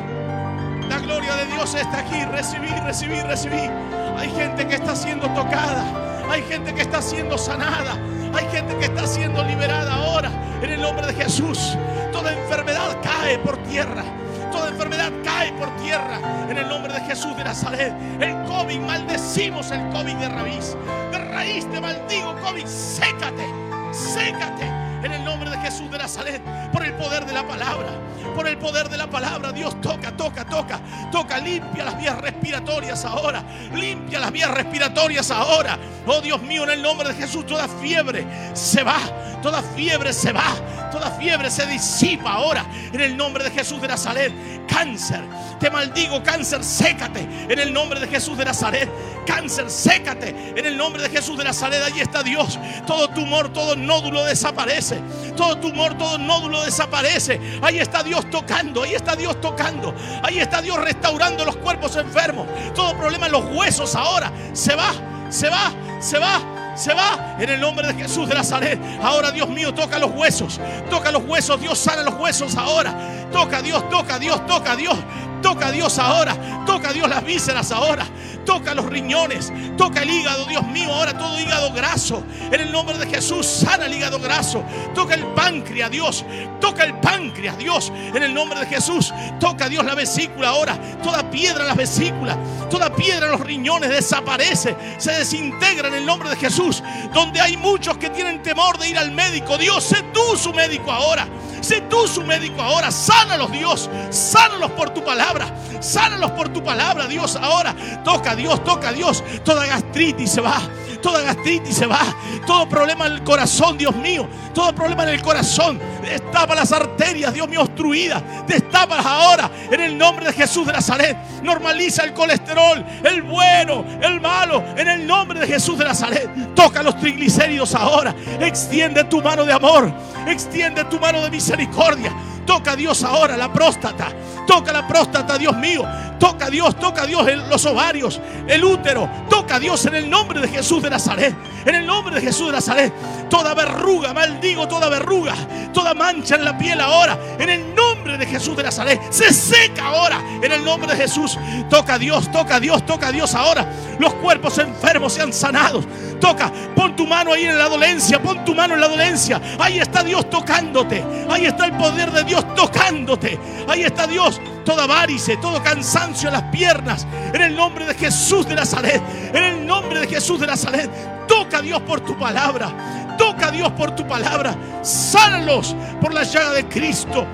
[0.89, 2.23] La gloria de Dios está aquí.
[2.25, 3.69] Recibí, recibí, recibí.
[4.17, 5.85] Hay gente que está siendo tocada.
[6.29, 7.97] Hay gente que está siendo sanada.
[8.33, 10.31] Hay gente que está siendo liberada ahora.
[10.61, 11.77] En el nombre de Jesús.
[12.11, 14.03] Toda enfermedad cae por tierra.
[14.51, 16.19] Toda enfermedad cae por tierra.
[16.49, 17.93] En el nombre de Jesús de Nazaret.
[18.19, 20.75] El COVID, maldecimos el COVID de raíz.
[21.11, 22.65] De raíz te maldigo, COVID.
[22.65, 23.45] Sécate.
[23.91, 26.41] Sécate en el nombre de Jesús de Nazaret,
[26.71, 27.89] por el poder de la palabra,
[28.35, 30.79] por el poder de la palabra, Dios toca, toca, toca,
[31.11, 33.43] toca, limpia las vías respiratorias ahora,
[33.73, 35.77] limpia las vías respiratorias ahora.
[36.05, 38.99] Oh Dios mío, en el nombre de Jesús, toda fiebre se va,
[39.41, 40.55] toda fiebre se va,
[40.91, 44.31] toda fiebre se disipa ahora, en el nombre de Jesús de Nazaret.
[44.71, 45.21] Cáncer,
[45.59, 48.89] te maldigo, cáncer, sécate, en el nombre de Jesús de Nazaret.
[49.27, 51.83] Cáncer, sécate, en el nombre de Jesús de Nazaret.
[51.83, 52.57] Allí está Dios,
[52.87, 55.01] todo tumor, todo nódulo desaparece.
[55.35, 57.39] Todo tumor, todo nódulo desaparece.
[57.61, 59.93] Ahí está Dios tocando, ahí está Dios tocando.
[60.23, 62.47] Ahí está Dios restaurando los cuerpos enfermos.
[62.73, 64.93] Todo problema en los huesos ahora se va,
[65.29, 68.79] se va, se va se va en el nombre de Jesús de Nazaret.
[69.01, 70.59] Ahora, Dios mío, toca los huesos.
[70.89, 71.59] Toca los huesos.
[71.59, 72.93] Dios sana los huesos ahora.
[73.31, 74.97] Toca Dios, toca Dios, toca Dios.
[75.41, 76.35] Toca Dios ahora.
[76.65, 78.05] Toca Dios las vísceras ahora.
[78.45, 79.51] Toca los riñones.
[79.77, 80.93] Toca el hígado, Dios mío.
[80.93, 82.23] Ahora todo hígado graso.
[82.51, 84.63] En el nombre de Jesús, sana el hígado graso.
[84.93, 86.25] Toca el páncreas, Dios.
[86.59, 87.91] Toca el páncreas, Dios.
[88.13, 89.13] En el nombre de Jesús.
[89.39, 90.77] Toca Dios la vesícula ahora.
[91.03, 92.37] Toda piedra en las vesículas.
[92.69, 94.75] Toda piedra en los riñones desaparece.
[94.97, 96.83] Se desintegra en el nombre de Jesús.
[97.13, 99.57] Donde hay muchos que tienen temor de ir al médico.
[99.57, 101.27] Dios, sé tú su médico ahora.
[101.61, 102.91] Sé tú su médico ahora.
[102.91, 103.89] Sánalos, Dios.
[104.09, 105.47] Sánalos por tu palabra.
[105.79, 107.35] Sánalos por tu palabra, Dios.
[107.35, 109.23] Ahora toca, Dios, toca, Dios.
[109.43, 110.61] Toda gastritis se va.
[111.01, 111.99] Toda gastritis se va.
[112.45, 114.27] Todo problema en el corazón, Dios mío.
[114.53, 115.79] Todo problema en el corazón.
[116.01, 118.21] Destapa las arterias, Dios mío, obstruidas.
[118.47, 121.17] Destápalas ahora en el nombre de Jesús de Nazaret.
[121.43, 126.29] Normaliza el colesterol, el bueno, el malo, en el nombre de Jesús de Nazaret.
[126.55, 128.13] Toca los triglicéridos ahora.
[128.39, 129.91] Extiende tu mano de amor.
[130.27, 132.13] Extiende tu mano de misericordia.
[132.45, 134.09] Toca a Dios ahora la próstata.
[134.45, 135.83] Toca la próstata, Dios mío.
[136.21, 139.09] Toca a Dios, toca a Dios en los ovarios, el útero.
[139.27, 141.35] Toca a Dios en el nombre de Jesús de Nazaret.
[141.65, 142.93] En el nombre de Jesús de Nazaret.
[143.27, 145.33] Toda verruga, maldigo toda verruga.
[145.73, 147.17] Toda mancha en la piel ahora.
[147.39, 149.01] En el nombre de Jesús de Nazaret.
[149.09, 150.21] Se seca ahora.
[150.43, 151.39] En el nombre de Jesús.
[151.71, 153.67] Toca a Dios, toca a Dios, toca a Dios ahora.
[153.97, 155.85] Los cuerpos enfermos sean sanados.
[156.19, 158.21] Toca, pon tu mano ahí en la dolencia.
[158.21, 159.41] Pon tu mano en la dolencia.
[159.57, 161.03] Ahí está Dios tocándote.
[161.31, 163.39] Ahí está el poder de Dios tocándote.
[163.67, 164.39] Ahí está Dios.
[164.65, 167.07] Toda varice, todo cansancio en las piernas.
[167.33, 169.01] En el nombre de Jesús de Nazaret.
[169.33, 170.89] En el nombre de Jesús de Nazaret.
[171.27, 173.15] Toca a Dios por tu palabra.
[173.17, 174.55] Toca a Dios por tu palabra.
[174.81, 177.25] Sánalos por la llaga de Cristo.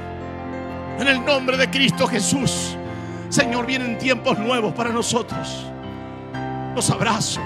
[0.99, 2.77] En el nombre de Cristo Jesús.
[3.29, 5.65] Señor, vienen tiempos nuevos para nosotros.
[6.75, 7.41] Los abrazo.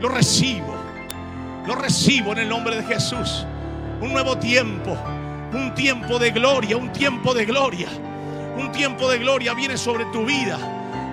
[0.00, 0.74] Los recibo.
[1.66, 3.46] Los recibo en el nombre de Jesús.
[4.00, 4.96] Un nuevo tiempo
[5.52, 7.88] un tiempo de gloria, un tiempo de gloria.
[8.60, 10.58] Un tiempo de gloria viene sobre tu vida.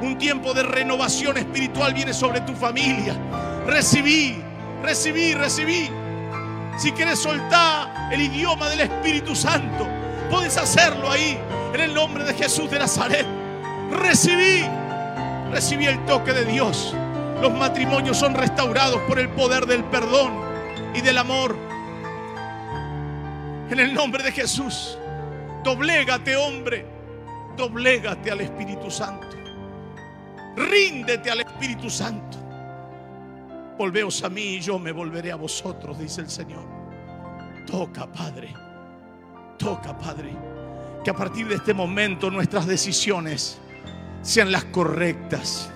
[0.02, 3.16] Un tiempo de renovación espiritual viene sobre tu familia.
[3.66, 4.36] Recibí,
[4.84, 5.90] recibí, recibí.
[6.78, 9.88] Si quieres soltar el idioma del Espíritu Santo,
[10.30, 11.40] puedes hacerlo ahí,
[11.74, 13.26] en el nombre de Jesús de Nazaret.
[13.92, 14.66] Recibí,
[15.50, 16.94] recibí el toque de Dios.
[17.42, 20.34] Los matrimonios son restaurados por el poder del perdón
[20.94, 21.56] y del amor.
[23.70, 24.98] En el nombre de Jesús,
[25.64, 26.97] doblégate hombre,
[27.58, 29.28] doblégate al Espíritu Santo.
[30.56, 32.38] Ríndete al Espíritu Santo.
[33.78, 36.66] Volveos a mí y yo me volveré a vosotros, dice el Señor.
[37.66, 38.54] Toca, Padre.
[39.58, 40.32] Toca, Padre.
[41.04, 43.60] Que a partir de este momento nuestras decisiones
[44.22, 45.70] sean las correctas.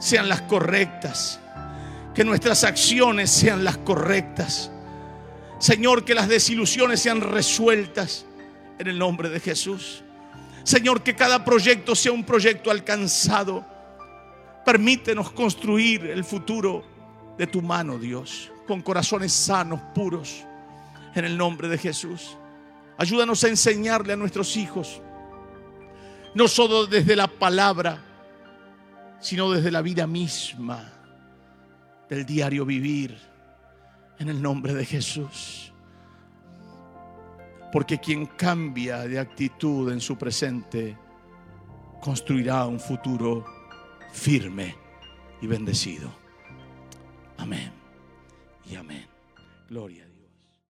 [0.00, 1.40] Sean las correctas.
[2.14, 4.70] Que nuestras acciones sean las correctas.
[5.58, 8.26] Señor, que las desilusiones sean resueltas
[8.78, 10.04] en el nombre de Jesús.
[10.68, 13.64] Señor, que cada proyecto sea un proyecto alcanzado.
[14.66, 16.84] Permítenos construir el futuro
[17.38, 20.44] de tu mano, Dios, con corazones sanos, puros,
[21.14, 22.36] en el nombre de Jesús.
[22.98, 25.00] Ayúdanos a enseñarle a nuestros hijos,
[26.34, 28.04] no solo desde la palabra,
[29.20, 30.92] sino desde la vida misma,
[32.10, 33.16] del diario vivir,
[34.18, 35.72] en el nombre de Jesús.
[37.72, 40.96] Porque quien cambia de actitud en su presente,
[42.00, 43.44] construirá un futuro
[44.12, 44.74] firme
[45.40, 46.10] y bendecido.
[47.36, 47.72] Amén
[48.70, 49.06] y amén.
[49.68, 50.07] Gloria.